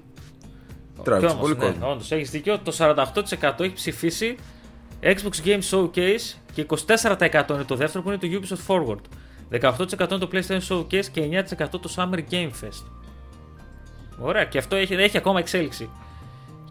[1.04, 1.92] Τράβηξε πολύ ναι, κόσμο.
[1.92, 2.60] Όντως, έχεις δίκιο.
[2.60, 4.36] Το 48% έχει ψηφίσει
[5.02, 9.02] Xbox Game Showcase και 24% είναι το δεύτερο που είναι το Ubisoft Forward.
[9.52, 12.84] 18% είναι το PlayStation Showcase και 9% το Summer Game Fest.
[14.20, 15.90] Ωραία, και αυτό έχει, έχει ακόμα εξέλιξη.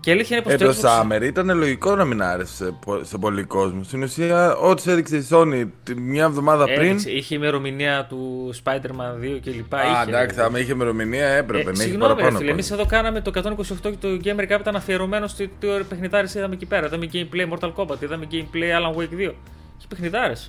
[0.03, 3.45] Και αλήθεια είναι πως ε, το Summer ήταν λογικό να μην άρεσε σε, σε πολύ
[3.45, 3.83] κόσμο.
[3.83, 6.99] Στην ουσία, ό,τι έδειξε η Sony μια εβδομάδα πριν.
[7.07, 9.75] είχε ημερομηνία του Spider-Man 2 κλπ.
[9.75, 12.39] Α, εντάξει, άμα είχε ημερομηνία έπρεπε ε, να έχει παραπάνω.
[12.39, 16.35] Φίλε, εμείς εδώ κάναμε το 128 και το Gamer Cup ήταν αφιερωμένο στο τι παιχνιδάρες
[16.35, 16.87] είδαμε εκεί πέρα.
[16.87, 19.33] Είδαμε gameplay Mortal Kombat, είδαμε gameplay Alan Wake 2.
[19.79, 20.49] Είχε παιχνιδάρες.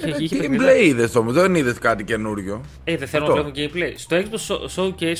[0.00, 2.60] Ε, gameplay είδες όμως, δεν είδες κάτι καινούριο.
[2.84, 3.92] Ε, δεν θέλω να βλέπω gameplay.
[3.96, 5.18] Στο Xbox Showcase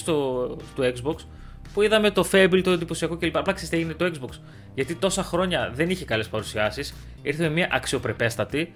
[0.75, 1.15] του Xbox
[1.77, 3.37] που είδαμε το Fable, το εντυπωσιακό κλπ.
[3.37, 4.39] Απλά ξέρετε έγινε το Xbox.
[4.75, 6.95] Γιατί τόσα χρόνια δεν είχε καλές παρουσιάσεις.
[7.23, 8.73] Ήρθε με μια αξιοπρεπέστατη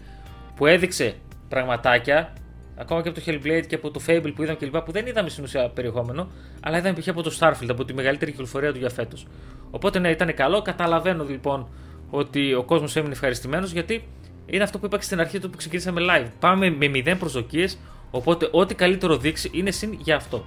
[0.56, 1.14] που έδειξε
[1.48, 2.32] πραγματάκια.
[2.76, 4.76] Ακόμα και από το Hellblade και από το Fable που είδαμε κλπ.
[4.76, 7.08] Που δεν είδαμε στην ουσία περιεχόμενο, αλλά είδαμε π.χ.
[7.08, 9.26] από το Starfield, από τη μεγαλύτερη κυκλοφορία του για φέτος.
[9.70, 10.62] Οπότε ναι, ήταν καλό.
[10.62, 11.68] Καταλαβαίνω λοιπόν
[12.10, 14.04] ότι ο κόσμος έμεινε ευχαριστημένος γιατί
[14.46, 16.28] είναι αυτό που είπα και στην αρχή του που ξεκινήσαμε live.
[16.40, 17.78] Πάμε με μηδέν προσδοκίες.
[18.10, 20.46] Οπότε ό,τι καλύτερο δείξει είναι συν για αυτό.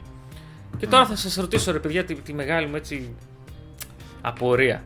[0.77, 3.15] Και τώρα θα σας ρωτήσω ρε παιδιά τη, τη μεγάλη μου έτσι
[4.21, 4.83] απορία.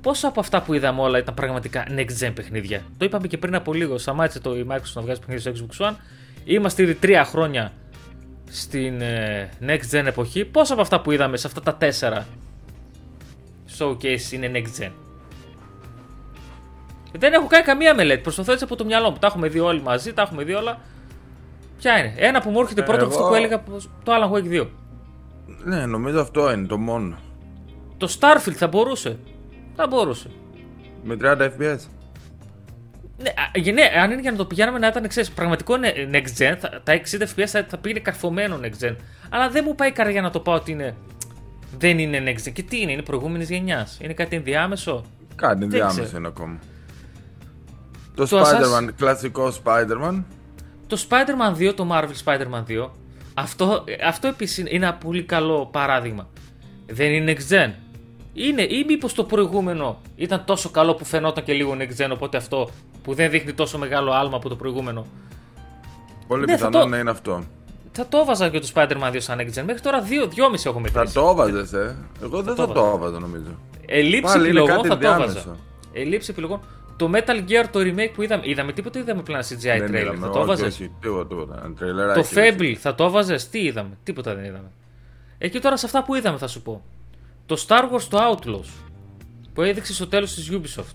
[0.00, 3.54] πόσα από αυτά που είδαμε όλα ήταν πραγματικά next gen παιχνίδια; Το είπαμε και πριν
[3.54, 3.98] από λίγο.
[3.98, 5.94] Σταμάτησε το η Microsoft να βγάζει παιχνίδια στο Xbox One.
[6.44, 7.72] Είμαστε ήδη τρία χρόνια
[8.50, 10.44] στην ε, next gen εποχή.
[10.44, 12.26] Πόσα από αυτά που είδαμε σε αυτά τα τέσσερα
[13.78, 14.90] showcase είναι next gen;
[17.18, 18.20] Δεν έχω κάνει καμία μελέτη.
[18.22, 19.16] Προσπαθώ έτσι από το μυαλό μου.
[19.20, 20.80] Τα έχουμε δει όλοι μαζί, τα έχουμε δει όλα.
[21.78, 23.62] Ποια είναι; Ένα που μου έρχεται πρώτο Εγώ- αυτό που έλεγα
[24.02, 24.66] το Alan Wake 2.
[25.64, 27.16] Ναι, νομίζω αυτό είναι το μόνο.
[27.96, 29.18] Το Starfield θα μπορούσε.
[29.76, 30.30] Θα μπορούσε.
[31.04, 31.78] Με 30 FPS.
[33.22, 36.14] Ναι, α, γε- ναι, αν είναι για να το πηγαίναμε να ήταν ξέρεις, πραγματικό ne-
[36.14, 38.96] next gen, θα, τα 60 FPS θα, θα πήγαινε καρφωμένο next gen.
[39.30, 40.94] Αλλά δεν μου πάει η καρδιά να το πάω ότι είναι.
[41.78, 42.52] Δεν είναι next gen.
[42.52, 43.98] Και τι είναι, είναι προηγούμενης γενιάς.
[44.02, 46.18] Είναι κάτι ενδιάμεσο; Κάτι Δεν διάμεσο ξέρω.
[46.18, 46.58] είναι ακόμα.
[48.14, 50.22] Το, Το Spider-Man, κλασικό Spider-Man.
[50.86, 52.88] Το Spider-Man 2, το Marvel Spider-Man 2,
[53.40, 56.28] αυτό, αυτό επίσης είναι ένα πολύ καλό παράδειγμα.
[56.86, 57.72] Δεν είναι next gen.
[58.32, 62.36] Είναι, ή μήπως το προηγούμενο ήταν τόσο καλό που φαινόταν και λίγο next gen, οπότε
[62.36, 62.70] αυτό
[63.02, 65.06] που δεν δείχνει τόσο μεγάλο άλμα από το προηγούμενο.
[66.26, 67.44] Πολύ Ναι, θα πιθανό το- να είναι αυτό.
[67.92, 69.62] Θα το έβαζα και το Spider-Man 2 σαν next gen.
[69.66, 71.14] Μέχρι τώρα 2-2,5 έχω Θα μετρήσει.
[71.14, 73.50] το έβαζες, ε; Εγώ δεν το θα το έβαζα νομίζω.
[73.86, 75.38] Ελλείψη Πάλι είναι επιλογών κάτι θα το ενδιάμεσο.
[75.38, 75.56] έβαζα.
[75.92, 76.60] Ελλείψη επιλογών.
[77.00, 78.42] Το Metal Gear το remake που είδαμε.
[78.44, 79.94] Είδαμε τίποτα ή είδαμε πλέον CGI Δεν trailer.
[79.94, 81.54] είδαμε, Θα το όχι, έβαζες; όχι, τίποτα, τίποτα.
[81.58, 84.70] Ένα Το τρελεράκι, Fable θα το έβαζες; Τι είδαμε; Τίποτα δεν είδαμε.
[85.38, 86.82] Εκεί τώρα σε αυτά που είδαμε θα σου πω.
[87.46, 88.68] Το Star Wars το Outlaws
[89.54, 90.94] που έδειξε στο τέλος της Ubisoft.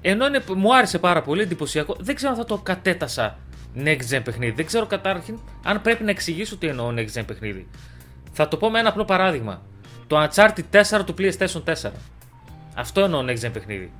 [0.00, 3.38] Ενώ είναι, μου άρεσε πάρα πολύ εντυπωσιακό, δεν ξέρω αν θα το κατέτασα
[3.76, 4.52] next gen παιχνίδι.
[4.52, 7.66] Δεν ξέρω κατάρχην αν πρέπει να εξηγήσω τι εννοώ next gen παιχνίδι.
[8.32, 9.62] Θα το πω με ένα απλό παράδειγμα.
[10.06, 11.90] Το Uncharted 4 του PlayStation 4.
[12.74, 13.92] Αυτό εννοώ next gen παιχνίδι.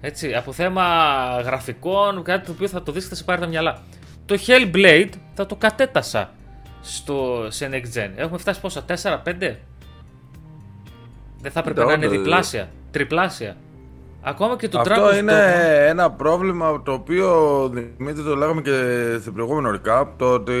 [0.00, 0.84] Έτσι, από θέμα
[1.44, 3.78] γραφικών, κάτι το οποίο θα το δεις και θα σε πάρει τα μυαλά.
[4.26, 6.30] Το Hellblade θα το κατέτασα
[6.82, 8.10] στο, σε Next Gen.
[8.16, 8.84] Έχουμε φτάσει πόσα, 4-5?
[11.40, 13.56] Δεν θα έπρεπε να είναι όντως, διπλάσια, τριπλάσια.
[14.22, 15.88] Ακόμα και το Αυτό Dragon's είναι Dogma.
[15.88, 18.72] ένα πρόβλημα το οποίο Δημήτρη το λέγαμε και
[19.22, 20.52] σε προηγούμενο recap το ότι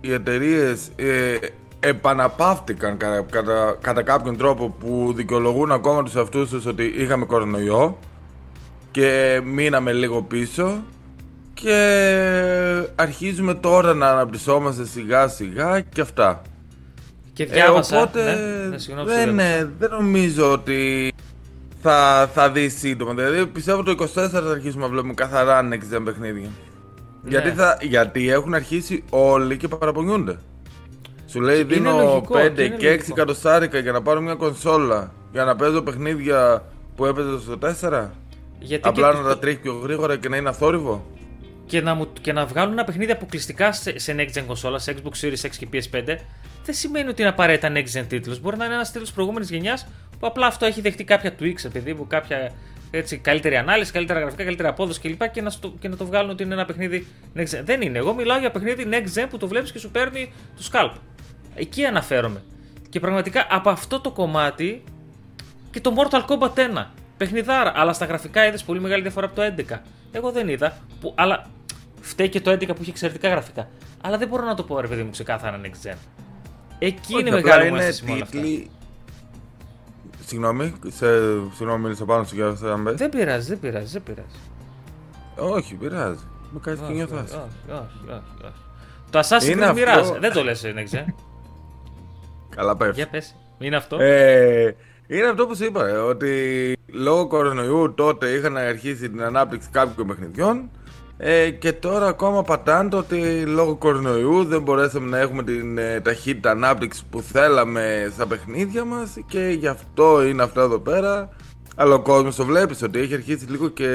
[0.00, 1.36] οι εταιρείες ε,
[1.80, 7.98] επαναπαύτηκαν κατά, κατά, κατά κάποιον τρόπο που δικαιολογούν ακόμα τους αυτούς τους ότι είχαμε κορονοϊό
[8.90, 10.82] και μείναμε λίγο πίσω
[11.54, 11.76] και
[12.94, 16.42] αρχίζουμε τώρα να αναπτυσσόμαστε σιγά σιγά και αυτά.
[17.32, 17.96] Και Ε, διάβασα.
[17.98, 19.42] οπότε ναι, ναι, συγγνώμη, δεν, συγγνώμη.
[19.48, 21.12] ε, δεν νομίζω ότι
[21.82, 23.14] θα, θα δεις σύντομα.
[23.14, 26.48] Δηλαδή πιστεύω το 24 θα αρχίσουμε να βλέπουμε καθαρά next gen παιχνίδια.
[27.22, 27.30] Ναι.
[27.30, 30.38] Γιατί, θα, γιατί έχουν αρχίσει όλοι και παραπονιούνται.
[31.26, 33.12] Σου λέει δίνω λογικό, 5 και είναι και 6 λογικό.
[33.12, 36.64] εκατοστάρικα για να πάρω μια κονσόλα για να παίζω παιχνίδια
[36.96, 38.06] που έπαιζε στο 4.
[38.60, 41.06] Γιατί Απλά και, να τα τρέχει πιο γρήγορα και να είναι αθόρυβο.
[41.66, 44.94] και, να μου, και να βγάλουν ένα παιχνίδι αποκλειστικά σε, σε Next Gen κονσόλα, σε
[44.96, 46.16] Xbox Series X και PS5,
[46.64, 48.38] δεν σημαίνει ότι είναι απαραίτητα Next Gen τίτλο.
[48.42, 49.86] Μπορεί να είναι ένας τίτλος προηγούμενης γενιάς
[50.18, 52.52] που απλά αυτό έχει δεχτεί κάποια tweaks, επειδή μου κάποια
[52.90, 55.28] έτσι, καλύτερη ανάλυση, καλύτερα γραφικά, καλύτερη απόδοση κλπ.
[55.28, 57.60] Και, να στο, και να το βγάλουν ότι είναι ένα παιχνίδι Next Gen.
[57.64, 57.98] Δεν είναι.
[57.98, 60.92] Εγώ μιλάω για παιχνίδι Next Gen που το βλέπεις και σου παίρνει το scalp.
[61.54, 62.42] Εκεί αναφέρομαι.
[62.88, 64.84] Και πραγματικά από αυτό το κομμάτι
[65.70, 66.86] και το Mortal Kombat 1.
[67.24, 69.78] Παιχνιδάρα, αλλά στα γραφικά είδες πολύ μεγάλη διαφορά από το 11.
[70.12, 70.76] Εγώ δεν είδα.
[71.00, 71.46] Που, αλλά
[72.00, 73.68] φταίει και το 11 που είχε εξαιρετικά γραφικά.
[74.00, 75.96] Αλλά δεν μπορώ να το πω ρε παιδί μου ξεκάθαρα next gen.
[76.78, 78.36] Εκεί είναι Όχι, απλά μεγάλη μου είναι αίσθηση με όλα αυτά.
[78.40, 78.70] τίτλοι-
[80.26, 81.06] Συγγνώμη, σε,
[81.56, 82.94] συγγνώμη μίλησα πάνω σου για αυτό να μπες.
[82.94, 84.36] Δεν πειράζει, δεν πειράζει, δεν πειράζει.
[85.54, 86.24] Όχι, πειράζει.
[86.50, 87.42] Με κάνει και Όχι, νιώθω όχι, άσχημα.
[87.66, 88.52] όχι, όχι, όχι, όχι.
[89.10, 90.12] Το Assassin's Είναι Creed αυτό- μοιράζει.
[90.18, 91.04] Δεν το λες next gen.
[92.56, 92.94] Καλά πέφτει.
[92.94, 93.34] Για πες.
[93.58, 93.96] Είναι αυτό.
[94.00, 99.68] Ε, είναι αυτό που σου είπα, ε, ότι λόγω κορονοϊού τότε είχαν αρχίσει την ανάπτυξη
[99.72, 100.70] κάποιων παιχνιδιών
[101.16, 106.00] ε, και τώρα ακόμα πατάνε το ότι λόγω κορονοϊού δεν μπορέσαμε να έχουμε την ε,
[106.00, 111.28] ταχύτητα ανάπτυξης που θέλαμε στα παιχνίδια μας και γι' αυτό είναι αυτό εδώ πέρα.
[111.76, 113.86] Αλλά ο κόσμος το βλέπεις ότι έχει αρχίσει λίγο και...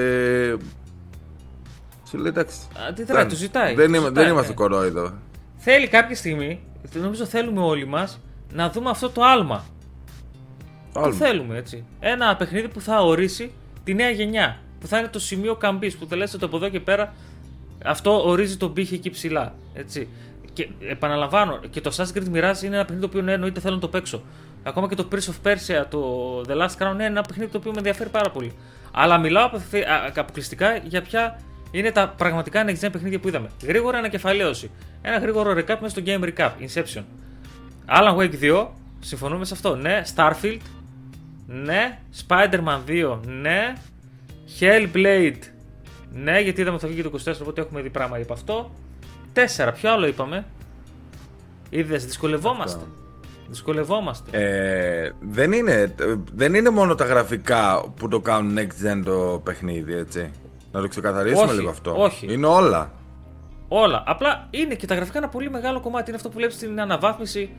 [2.09, 2.57] Σου λέει εντάξει.
[2.87, 3.29] Αντιδράει, φτάνει.
[3.29, 4.55] το ζητάει, Δεν, το είμα- ζητάει, δεν είμαστε ναι.
[4.55, 5.13] κορόιδο.
[5.57, 8.19] Θέλει κάποια στιγμή, νομίζω θέλουμε όλοι μας,
[8.53, 9.65] να δούμε αυτό το άλμα.
[10.95, 11.15] Το Άλμα.
[11.15, 11.85] θέλουμε έτσι.
[11.99, 13.51] Ένα παιχνίδι που θα ορίσει
[13.83, 14.57] τη νέα γενιά.
[14.79, 15.97] Που θα είναι το σημείο καμπής.
[15.97, 17.13] Που θα λες ότι από εδώ και πέρα
[17.85, 19.53] αυτό ορίζει τον πύχη εκεί ψηλά.
[19.73, 20.07] Έτσι.
[20.53, 23.73] Και επαναλαμβάνω, και το Assassin's Creed Mirage είναι ένα παιχνίδι το οποίο ναι, εννοείται θέλω
[23.75, 24.21] να το παίξω.
[24.63, 26.01] Ακόμα και το Prince of Persia, το
[26.47, 28.51] The Last Crown, ναι, είναι ένα παιχνίδι το οποίο με ενδιαφέρει πάρα πολύ.
[28.91, 31.39] Αλλά μιλάω απευθε- α, αποκλειστικά για ποια
[31.71, 33.49] είναι τα πραγματικά next gen παιχνίδια που είδαμε.
[33.63, 34.71] Γρήγορα ανακεφαλαίωση.
[35.01, 37.03] Ένα γρήγορο recap μέσα στο Game Recap, Inception.
[37.97, 38.67] Alan Wake 2,
[38.99, 39.75] συμφωνούμε σε αυτό.
[39.75, 40.01] Ναι.
[40.15, 40.57] Starfield.
[41.47, 41.99] Ναι.
[42.27, 43.19] Spider-Man 2.
[43.25, 43.73] Ναι.
[44.59, 45.39] Hellblade.
[46.13, 48.71] Ναι, γιατί είδαμε ότι θα βγει και το 24, οπότε έχουμε δει πράγμα από αυτό.
[49.33, 49.71] 4.
[49.73, 50.45] Ποιο άλλο είπαμε;
[51.69, 52.77] Είδες, δυσκολευόμαστε.
[52.77, 52.89] Αυτά.
[53.47, 54.37] Δυσκολευόμαστε.
[54.37, 55.95] Ε, δεν, είναι,
[56.35, 60.31] δεν είναι μόνο τα γραφικά που το κάνουν next gen το παιχνίδι, έτσι.
[60.71, 62.01] Να το ξεκαθαρίσουμε Όχι, λίγο αυτό.
[62.01, 62.33] όχι.
[62.33, 62.91] Είναι όλα.
[63.67, 64.03] Όλα.
[64.05, 66.07] Απλά είναι και τα γραφικά ένα πολύ μεγάλο κομμάτι.
[66.07, 67.49] Είναι αυτό που βλέπεις στην αναβάθμιση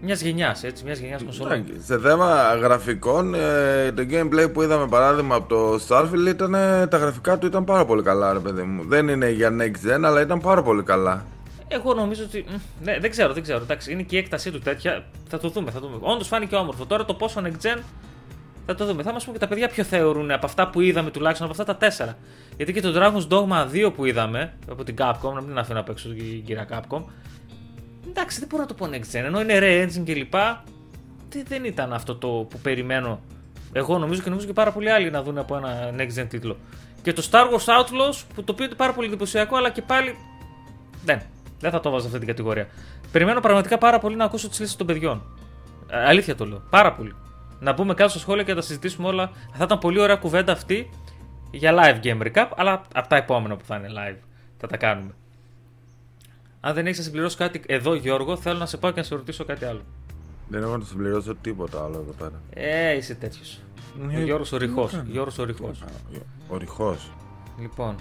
[0.00, 0.62] μιας γενιάς.
[0.84, 1.58] μιας γενιάς κονσόλων.
[1.58, 6.86] Ναι, Σε θέμα γραφικών, ε, το gameplay που είδαμε παράδειγμα από το Starfield ήταν, ε,
[6.86, 8.84] τα γραφικά του ήταν πάρα πολύ καλά, ρε παιδί μου.
[8.86, 11.24] Δεν είναι για next gen, αλλά ήταν πάρα πολύ καλά.
[11.68, 12.44] Εγώ νομίζω ότι.
[12.48, 12.54] μ,
[12.84, 13.58] Ναι, δεν ξέρω, δεν ξέρω.
[13.62, 15.04] Εντάξει, είναι και η έκτασή του τέτοια.
[15.28, 15.98] Θα το δούμε, θα το δούμε.
[16.12, 16.86] Όντως φάνηκε όμορφο.
[16.86, 17.78] Τώρα το πόσο next gen
[18.66, 19.02] θα το δούμε.
[19.02, 21.72] Θα μας πούμε και τα παιδιά ποιο θεωρούν από αυτά που είδαμε τουλάχιστον από αυτά
[21.72, 22.16] τα τέσσερα.
[22.56, 25.88] Γιατί και το Dragon's Dogma 2 που είδαμε από την Capcom, να μην αφήνω απ'
[25.88, 27.02] έξω την κυρία Capcom.
[28.08, 29.24] Εντάξει, δεν μπορώ να το πω next gen.
[29.24, 30.32] Ενώ είναι Ray Engine κλπ.
[31.28, 33.20] δεν- Δεν ήταν αυτό το που περιμένω.
[33.72, 36.56] Εγώ νομίζω και νομίζω και πάρα πολλοί άλλοι να δουν από ένα next gen τίτλο.
[37.02, 40.16] Και το Star Wars Outlaws που το οποίο είναι πάρα πολύ εντυπωσιακό, αλλά και πάλι
[41.04, 41.20] δεν.
[41.60, 42.68] Δεν θα το βάζω σε αυτή την κατηγορία.
[43.12, 45.22] Περιμένω πραγματικά πάρα πολύ να ακούσω τις λύσεις των παιδιών.
[45.90, 46.62] Ε, αλήθεια το λέω.
[46.70, 47.14] Πάρα πολύ.
[47.60, 49.30] Να μπούμε κάτω στα σχόλια και να τα συζητήσουμε όλα.
[49.52, 50.90] Θα ήταν πολύ ωραία κουβέντα αυτή
[51.50, 54.18] για live game recap, αλλά από τα επόμενα που θα είναι live
[54.56, 55.14] θα τα κάνουμε.
[56.60, 59.14] Αν δεν έχεις να συμπληρώσεις κάτι εδώ, Γιώργο, θέλω να σε πάω και να σε
[59.14, 59.80] ρωτήσω κάτι άλλο.
[60.48, 62.42] Δεν έχω να το συμπληρώσω τίποτα άλλο εδώ πέρα.
[62.50, 63.60] Ε, είσαι τέτοιος.
[64.16, 65.02] Ο Γιώργος ο Ρηχός.
[65.06, 65.84] Γιώργος ο Ρηχός.
[66.48, 67.10] Ο ρηχός.
[67.60, 67.94] Λοιπόν,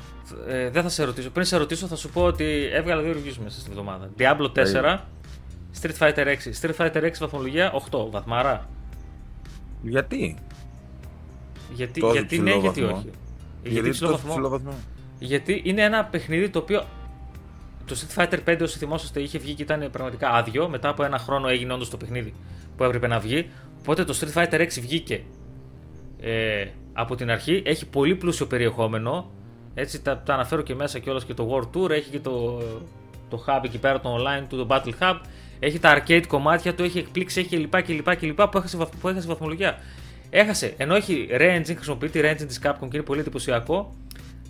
[0.48, 1.30] ε, δεν θα σε ρωτήσω.
[1.30, 4.10] Πριν σε ρωτήσω, θα σου πω ότι έβγαλα δύο reviews μέσα στην εβδομάδα.
[4.18, 4.98] Diablo 4,
[5.82, 6.52] Street Fighter 6.
[6.62, 8.70] Street Fighter 6 βαθμολογία 8, βαθμάρα.
[9.82, 10.38] Γιατί;
[11.74, 12.98] Γιατί, Τόσο γιατί ναι, ψηλό γιατί βαθμό.
[12.98, 13.10] όχι.
[13.64, 14.74] Γιατί ψηλό τόσο βαθμό; ψηλό βαθμό.
[15.20, 16.84] Γιατί είναι ένα παιχνίδι το οποίο.
[17.86, 20.70] Το Street Fighter 5, όσοι θυμόσαστε, είχε βγει και ήταν πραγματικά άδειο.
[20.70, 22.34] Μετά από ένα χρόνο έγινε όντως το παιχνίδι
[22.78, 23.50] που έπρεπε να βγει.
[23.80, 25.24] Οπότε το Street Fighter 6 βγήκε
[26.20, 27.62] ε, από την αρχή.
[27.66, 29.32] Έχει πολύ πλούσιο περιεχόμενο.
[29.74, 31.90] Έτσι τα, τα αναφέρω και μέσα κιόλας και το World Tour.
[31.90, 32.62] Έχει και το,
[33.30, 35.20] το hub εκεί πέρα, το online του, το Battle Hub.
[35.60, 37.82] Έχει τα arcade κομμάτια του, έχει εκπλήξει, έχει κλπ.
[37.82, 39.78] κλπ, κλπ που, έχασε, βαθ- που έχασε βαθμολογία.
[40.30, 43.96] Έχασε, ενώ έχει Re-Engine, χρησιμοποιεί τη Re-Engine της Capcom και είναι πολύ εντυπωσιακό,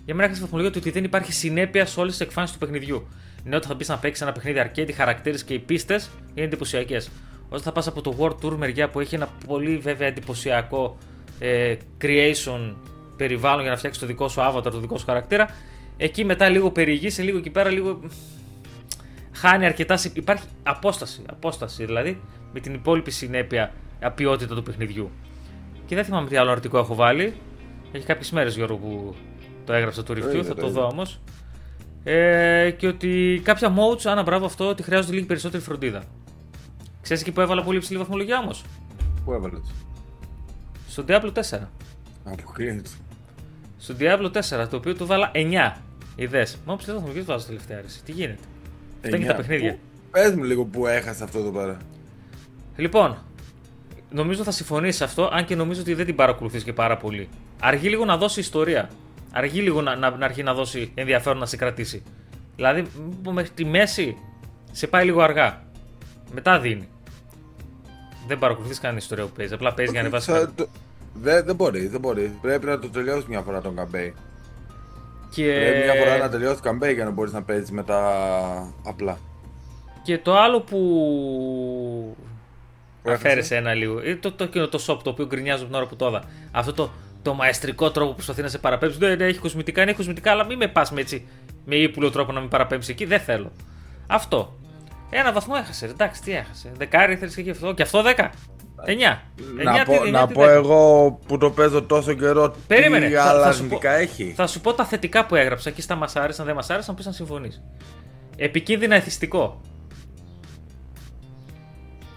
[0.06, 3.06] για μένα έχασε βαθμολογία του ότι δεν υπάρχει συνέπεια σε όλες τις εκφάνσεις του παιχνιδιού.
[3.44, 6.46] Ναι, όταν θα μπεις να παίξεις ένα παιχνίδι arcade, οι χαρακτήρες και οι πίστες είναι
[6.46, 7.10] εντυπωσιακές.
[7.48, 10.98] Όταν θα πας από το World Tour μεριά που έχει ένα πολύ βέβαια εντυπωσιακό
[11.38, 12.74] ε, creation
[13.16, 15.48] περιβάλλον για να φτιάξεις το δικό σου avatar, το δικό σου χαρακτήρα,
[15.96, 18.00] εκεί μετά λίγο περιηγήσει, λίγο εκεί πέρα, λίγο
[19.32, 19.96] χάνει αρκετά.
[19.96, 22.20] συ- Υπάρχει απόσταση, απόσταση δηλαδή
[22.52, 25.10] με την υπόλοιπη συνέπεια α, ποιότητα του παιχνιδιού.
[25.86, 27.34] Και δεν θυμάμαι τι άλλο αρτικό έχω βάλει.
[27.92, 29.14] Έχει κάποιες μέρες Γιώργο που
[29.66, 30.80] το έγραψα το review, είδα, θα το το είδα.
[30.80, 31.20] δω όμως.
[32.04, 36.02] Ε, και ότι κάποια modes, άνα μπράβο αυτό, ότι χρειάζονται λίγη περισσότερη φροντίδα.
[37.02, 38.64] Ξέρεις εκεί που έβαλα πολύ ψηλή βαθμολογία όμως;
[39.24, 39.74] Πού έβαλες.
[40.88, 41.68] Στο Diablo 4.
[42.24, 42.90] Αποκλείεται.
[43.78, 45.76] Στο Diablo 4, το οποίο του βάλα 9.
[46.16, 46.58] Ιδέες.
[46.66, 48.02] Μα ψηλή βαθμολογία βάζω τελευταία αρέσει.
[48.04, 48.42] Τι γίνεται;
[49.04, 49.78] Αυτά είναι τα παιχνίδια.
[50.10, 51.76] Πες μου λίγο που έχασε αυτό εδώ πέρα.
[52.76, 53.16] Λοιπόν,
[54.10, 57.28] νομίζω θα συμφωνήσει αυτό, αν και νομίζω ότι δεν την παρακολουθείς και πάρα πολύ.
[57.60, 58.90] Αργεί λίγο να δώσεις ιστορία.
[59.36, 62.02] Αργεί λίγο να, να, να αρχίσει να δώσει ενδιαφέρον να σε κρατήσει.
[62.56, 62.86] Δηλαδή,
[63.24, 64.16] μ, μέχρι τη μέση
[64.72, 65.62] σε πάει λίγο αργά.
[66.34, 66.88] Μετά δίνει.
[68.26, 69.54] Δεν παρακολουθείς κανένα ιστορία που παίζει.
[69.54, 70.32] Απλά παίζει για να ανεβάσεις.
[70.32, 70.52] Θα- κάτι.
[70.56, 70.68] το-
[71.14, 72.38] Δεν δεν μπορεί, δεν μπορεί.
[72.42, 74.14] Πρέπει να το τελειώσεις μια φορά τον καμπέι.
[75.30, 75.42] Και...
[75.60, 77.98] Πρέπει μια φορά να τελειώσεις το καμπέι για να μπορείς να παίζεις μετά
[78.86, 79.18] απλά.
[80.02, 80.78] και το άλλο που.
[83.02, 84.02] Που Αφαίρεσε ένα λίγο.
[84.04, 86.22] Είναι το, το, εκείνο το shop το οποίο γκρινιάζω την ώρα που το είδα.
[86.50, 86.90] Αυτό το,
[87.26, 88.98] το μαεστρικό τρόπο που προσπαθεί να σε παραπέμψει.
[88.98, 91.28] Ναι, ναι, έχει κοσμητικά, ναι, έχει κοσμητικά, αλλά μην με πας με έτσι
[91.64, 93.04] με ύπουλο τρόπο να με παραπέμψει εκεί.
[93.04, 93.52] Δεν θέλω.
[94.06, 94.58] Αυτό.
[95.10, 95.86] Ένα βαθμό έχασε.
[95.86, 96.72] Εντάξει, τι έχασε.
[96.76, 97.74] Δεκάρι θέλεις και γι' αυτό.
[97.74, 98.30] Και αυτό δέκα.
[98.84, 99.22] Εννιά.
[99.54, 100.52] Να Εννιά, πω, τι- εννιά, να τι πω δέκα.
[100.52, 103.06] εγώ που το παίζω τόσο καιρό Περίμενε.
[103.06, 105.70] τι Θα- άλλα θα σου πω- αρνητικά έχει; Θα σου πω τα θετικά που έγραψα
[105.70, 107.62] και στα μας άρεσαν, δεν μας άρεσαν, πεις να συμφωνείς.
[108.36, 109.60] Επικίνδυνα εθιστικό.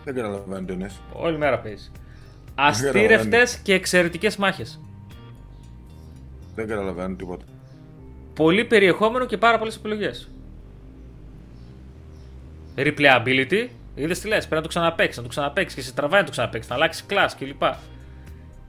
[0.03, 0.89] Δεν καταλαβαίνω τι είναι.
[1.13, 1.91] Όλη μέρα παίζει.
[2.55, 4.79] Αστήρευτες και εξαιρετικές μάχες.
[6.59, 7.45] Δεν καταλαβαίνω τίποτα.
[8.33, 10.29] Πολύ περιεχόμενο και πάρα πολλές επιλογές.
[12.75, 14.39] Replayability, είδες τι λες.
[14.39, 17.03] Πρέπει να το ξαναπέξει, να το ξαναπέξει και σε τραβάει να το ξαναπέξει, να αλλάξει
[17.09, 17.61] class κλπ.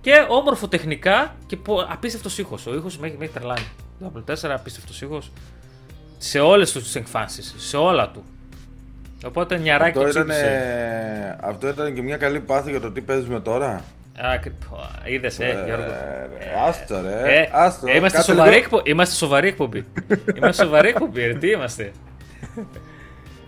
[0.01, 2.67] Και όμορφο τεχνικά και απίστευτος ήχος.
[2.67, 3.69] Ο ήχος με έχει με έχει τρελάνει.
[4.01, 5.33] Το Apple 4 απίστευτος ήχος
[6.19, 8.25] σε όλες τι εκφάνσεις, σε όλα του.
[9.27, 11.39] Οπότε νιαράκι Αυτό το ήταν, τσίπησε.
[11.41, 13.85] αυτό ήταν και μια καλή πάθη για το τι παίζουμε τώρα.
[15.05, 15.85] Είδες, ε, Γιώργο.
[15.85, 17.35] Ε, ρε, άστο ρε.
[17.41, 18.63] Ε, άστο, ε, είμαστε, κάτσε σοβαροί λίγο.
[18.65, 18.81] εκπο...
[18.85, 19.85] είμαστε σοβαροί εκπομπή.
[20.37, 21.93] είμαστε σοβαροί εκπομπή, ρε, τι είμαστε.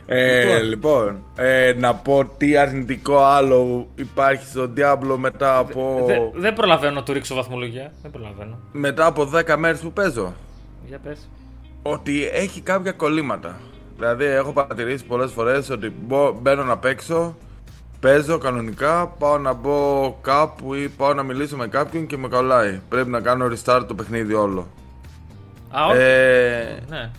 [0.06, 6.52] Ε, λοιπόν, ε, να πω τι αρνητικό άλλο υπάρχει στο Diablo μετά από, Δε- δεν
[6.54, 7.92] προλαβαίνω να του ρίξω βαθμολογία.
[8.02, 8.58] Δεν προλαβαίνω.
[8.72, 10.34] μετά από 10 μέρες που παίζω.
[10.86, 11.28] Για πες.
[11.82, 13.60] Ότι έχει κάποια κολλήματα.
[13.96, 17.36] Δηλαδή έχω παρατηρήσει πολλές φορές ότι μπο- μπαίνω να παίξω
[18.02, 22.80] παίζω κανονικά, πάω να μπω κάπου ή πάω να μιλήσω με κάποιον και με κολλάει.
[22.88, 24.66] Πρέπει να κάνω restart το παιχνίδι όλο.
[25.70, 25.98] Α, όχι.
[26.00, 27.10] Ε, Ναι.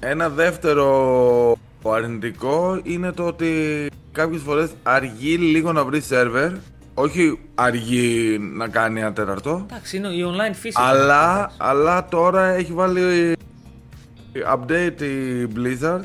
[0.00, 3.50] ένα δεύτερο αρνητικό είναι το ότι
[4.12, 6.52] κάποιες φορές αργεί λίγο να βρεις σερβερ.
[6.94, 9.66] Όχι αργεί να κάνει ένα τέταρτο.
[9.70, 10.76] Εντάξει, είναι η online φύση.
[10.80, 13.32] Αλλά, αλλά τώρα έχει βάλει
[14.54, 16.00] update η Blizzard.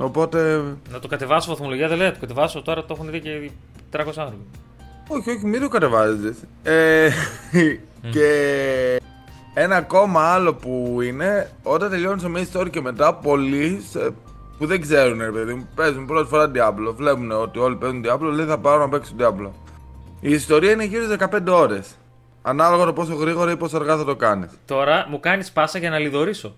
[0.00, 0.64] Οπότε.
[0.90, 3.50] Να το κατεβάσω βαθμολογία δεν λέει, να το κατεβάσω τώρα το έχουν δει και
[3.92, 4.44] 300 άνθρωποι.
[5.08, 6.38] Όχι, όχι, μην το κατεβάζεις.
[6.62, 7.08] Ε,
[8.10, 9.00] και
[9.54, 14.10] ένα ακόμα άλλο που είναι όταν τελειώνει το main story και μετά πολλοί σε-
[14.58, 16.94] που δεν ξέρουν, ρε παιδί μου, παίζουν πρώτη φορά Diablo.
[16.96, 19.50] Βλέπουν ότι όλοι παίζουν Diablo, λέει θα πάρω να παίξω Diablo.
[20.20, 21.96] Η ιστορία είναι γύρω στις 15 ώρες.
[22.42, 24.50] Ανάλογα το πόσο γρήγορα ή πόσο αργά θα το κάνεις.
[24.64, 26.54] Τώρα μου κάνεις πάσα για να λιδωρήσω.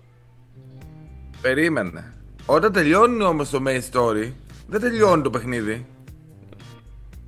[1.41, 2.13] Περίμενε.
[2.53, 4.31] Όταν τελειώνει όμως το main story,
[4.67, 5.85] δεν τελειώνει το παιχνίδι.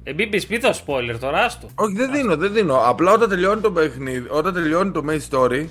[0.03, 1.67] Ε, μην πεις, μην δω spoiler τώρα, άστο.
[1.75, 2.75] Όχι, δεν δίνω, δεν δίνω.
[2.85, 5.65] Απλά όταν τελειώνει το παιχνίδι, όταν τελειώνει το main story,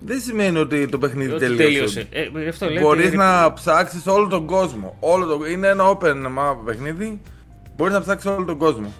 [0.00, 1.62] δεν σημαίνει ότι το παιχνίδι Ότι τελείωσε.
[1.64, 2.06] τέλειωσε.
[2.10, 2.82] Ε, γι' αυτό λέει.
[2.82, 4.96] Μπορείς ότι- να ψάξεις όλο τον κόσμο.
[5.00, 5.46] Όλο το...
[5.46, 7.20] Είναι ένα open map παιχνίδι.
[7.76, 8.92] Μπορείς να ψάξεις όλο τον κόσμο.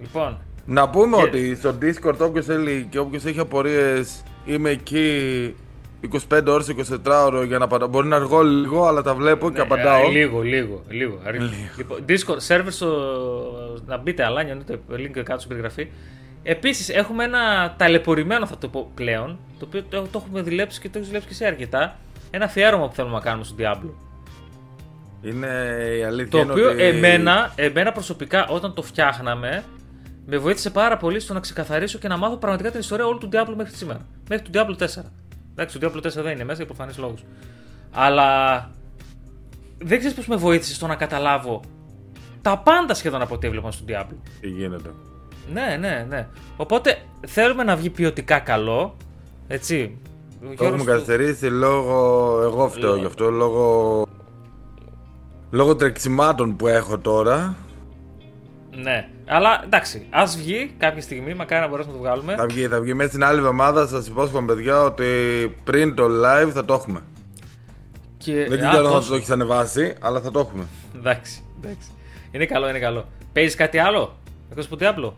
[0.00, 5.54] Λοιπόν, Να πούμε Και- ότι στο Discord όποιος θέλει και όποιος έχει απορίες, είμαι εκεί
[6.30, 7.88] 25 ώρες, 24 ώρο για να απαντάω.
[7.88, 10.04] Μπορεί να αργώ λίγο, αλλά τα βλέπω και απαντάω.
[10.04, 11.20] Ε, λίγο, λίγο, λίγο.
[11.76, 12.88] Λοιπόν, Discord server στο.
[13.86, 15.88] Να μπείτε, αλάνια, το link κάτω στην περιγραφή.
[16.42, 20.88] Επίσης, έχουμε ένα ταλαιπωρημένο, θα το πω πλέον, το οποίο το, το έχουμε δουλέψει και
[20.88, 21.96] το έχεις δουλέψει και εσύ αρκετά.
[22.30, 23.90] Ένα αφιέρωμα που θέλουμε να κάνουμε στο Diablo.
[25.22, 25.48] Είναι
[25.98, 26.30] η αλήθεια.
[26.30, 26.82] Το είναι οποίο ότι...
[26.82, 29.64] εμένα, εμένα προσωπικά όταν το φτιάχναμε,
[30.26, 33.28] με βοήθησε πάρα πολύ στο να ξεκαθαρίσω και να μάθω πραγματικά την ιστορία όλου του
[33.32, 34.06] Diablo μέχρι σήμερα.
[34.28, 34.86] Μέχρι του Diablo 4.
[35.52, 37.24] Εντάξει, το Diablo 4 δεν είναι μέσα για προφανείς λόγους.
[37.92, 38.70] Αλλά
[39.78, 41.60] δεν ξέρεις πώς με βοήθησες στο να καταλάβω
[42.42, 44.14] τα πάντα σχεδόν από ό,τι έβλεπα στο Diablo.
[44.40, 44.90] Τι γίνεται.
[45.52, 46.26] Ναι, ναι, ναι.
[46.56, 48.96] Οπότε θέλουμε να βγει ποιοτικά καλό.
[49.48, 49.98] Έτσι.
[50.42, 52.38] Ο Το Γιώργος έχουμε του- καθυστερήσει λόγω.
[52.42, 52.96] Εγώ φταίω Λόγω.
[53.00, 53.30] γι' αυτό.
[53.30, 54.06] Λόγω.
[55.50, 57.54] Λόγω τρεξιμάτων που έχω τώρα.
[58.76, 59.08] Ναι.
[59.26, 62.34] Αλλά εντάξει, ας βγει κάποια στιγμή, μακάρι να μπορέσουμε να το βγάλουμε.
[62.34, 63.86] Θα βγει, θα βγει μέσα στην άλλη εβδομάδα.
[63.86, 65.04] Σας υπόσχομαι, παιδιά, ότι
[65.64, 67.00] πριν το live θα το έχουμε.
[68.16, 68.46] Και...
[68.48, 69.08] Δεν Α, ξέρω αν θα τόσο.
[69.08, 70.64] το έχεις ανεβάσει, αλλά θα το έχουμε.
[70.96, 71.88] Εντάξει, εντάξει.
[72.30, 73.08] Είναι καλό, είναι καλό.
[73.32, 74.16] Παίζεις κάτι άλλο;
[74.56, 75.12] Εκτό από Diablo;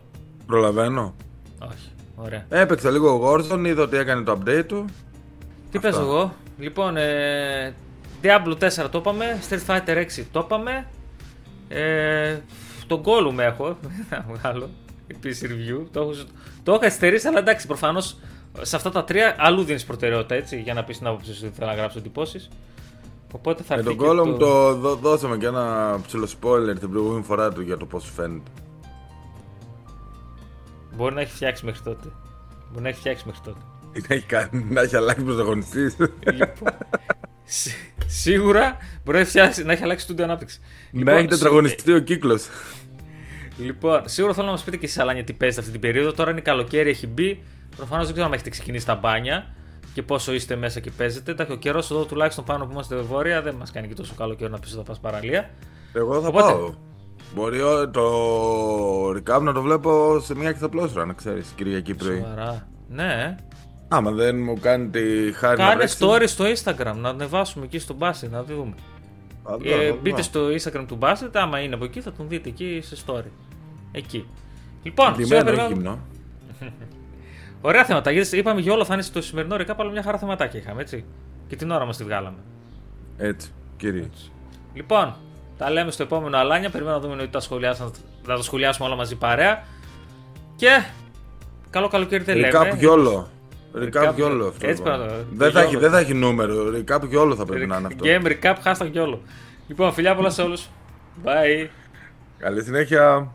[0.45, 1.15] Προλαβαίνω.
[1.59, 1.89] Όχι.
[2.15, 2.45] Ωραία.
[2.49, 4.85] Έπαιξα λίγο Warzone, είδα ότι έκανε το update του.
[5.71, 5.89] Τι Αυτά.
[5.89, 7.73] παίζω εγώ; Λοιπόν, ε,
[8.23, 9.39] Diablo 4 το είπαμε.
[9.49, 10.87] Street Fighter 6 το είπαμε.
[11.67, 12.37] Ε,
[12.87, 13.77] τον Gollum έχω.
[14.09, 14.69] Θα βγάλω.
[15.07, 15.85] Επίσης review.
[15.91, 16.11] Το έχω,
[16.63, 18.17] το έχω καθυστερήσει, αλλά εντάξει, προφανώς
[18.61, 21.55] σε αυτά τα τρία αλλού δίνεις προτεραιότητα έτσι για να πεις την άποψή σου ότι
[21.55, 22.49] θέλω να γράψω εντυπώσεις.
[23.33, 24.73] Οπότε θα Με έρθει τον και Gollum το...
[24.75, 28.49] δω- δώσαμε και ένα ψηλό spoiler την προηγούμενη φορά του για το πώς φαίνεται.
[30.95, 32.07] Μπορεί να έχει φτιάξει μέχρι τότε.
[32.71, 33.59] Μπορεί να έχει φτιάξει μέχρι τότε.
[33.93, 35.95] Ή να έχει, κάνει, να έχει αλλάξει πρωταγωνιστής.
[35.99, 37.34] Λοιπόν, σι-
[38.05, 40.59] σίγουρα μπορεί να, φτιάξει, να έχει αλλάξει τούντο ανάπτυξη.
[40.91, 42.47] να έχει σι- τετραγωνιστεί ο κύκλος.
[43.57, 46.11] Λοιπόν, σίγουρα θέλω να μας πείτε και εσείς Αλάνια τι παίζετε αυτή την περίοδο.
[46.11, 47.43] Τώρα είναι καλοκαίρι, έχει μπει.
[47.75, 49.45] Προφανώς δεν ξέρω αν έχετε ξεκινήσει τα μπάνια
[49.93, 51.31] και πόσο είστε μέσα και παίζετε.
[51.31, 54.33] Εντάξει, ο καιρός εδώ τουλάχιστον πάνω που είμαστε βόρεια δεν μας κάνει και τόσο καλό
[54.33, 55.49] καιρό να πεις ότι θα πας παραλία.
[55.93, 56.73] Εγώ θα Οπότε- πάω.
[57.35, 58.03] Μπορεί ο- το
[59.09, 62.17] recap να το βλέπω σε μια εξαπλώσρα, να ξέρεις, Κυριακή πρωί.
[62.17, 62.67] Σοβαρά.
[62.89, 63.35] Ναι.
[63.95, 67.79] Άμα δεν μου κάνει τη χάρη να Κάνε παίξει, story στο Instagram να ανεβάσουμε εκεί
[67.79, 68.73] στο Basset να δούμε.
[69.43, 69.99] θα δω, Ε, θα δω.
[70.01, 73.29] μπείτε στο Instagram του Basset, άμα είναι από εκεί θα τον δείτε εκεί σε story.
[73.91, 74.25] Εκεί.
[74.83, 75.99] Λοιπόν, Ντυμένο, σήμερα όχι περιμένουμε-
[76.59, 76.71] γυμνό.
[77.61, 78.11] Ωραία θέματα.
[78.11, 81.05] Γιατί είπαμε για όλα θα είναι στο σημερινό ρεκάπ, αλλά μια χαρά θεματάκια είχαμε, έτσι.
[81.47, 82.37] Και την ώρα μας τη βγάλαμε.
[83.17, 84.09] Έτσι, κύριε.
[84.73, 85.15] Λοιπόν,
[85.57, 86.69] τα λέμε στο επόμενο αλάνια.
[86.69, 87.91] Περιμένω να δούμε ότι τα σχολιάσαν,
[88.27, 89.63] να τα σχολιάσουμε όλα μαζί παρέα.
[90.55, 90.83] Και
[91.69, 92.59] καλό καλοκαίρι δεν λέμε.
[92.71, 93.27] Recap γιόλο.
[93.77, 94.67] Recap Recap γιόλο αυτό.
[94.67, 94.97] έτσι λοιπόν.
[94.97, 95.67] πρέπει να το- Δεν θα, γιόλο.
[95.67, 96.55] έχει, δεν θα έχει νούμερο.
[96.77, 98.05] Recap γιόλο θα πρέπει να είναι αυτό.
[98.07, 99.21] Game recap, hashtag και όλο.
[99.67, 100.67] Λοιπόν, φιλιά πολλά σε όλους.
[101.23, 101.67] Bye.
[102.37, 103.31] Καλή συνέχεια.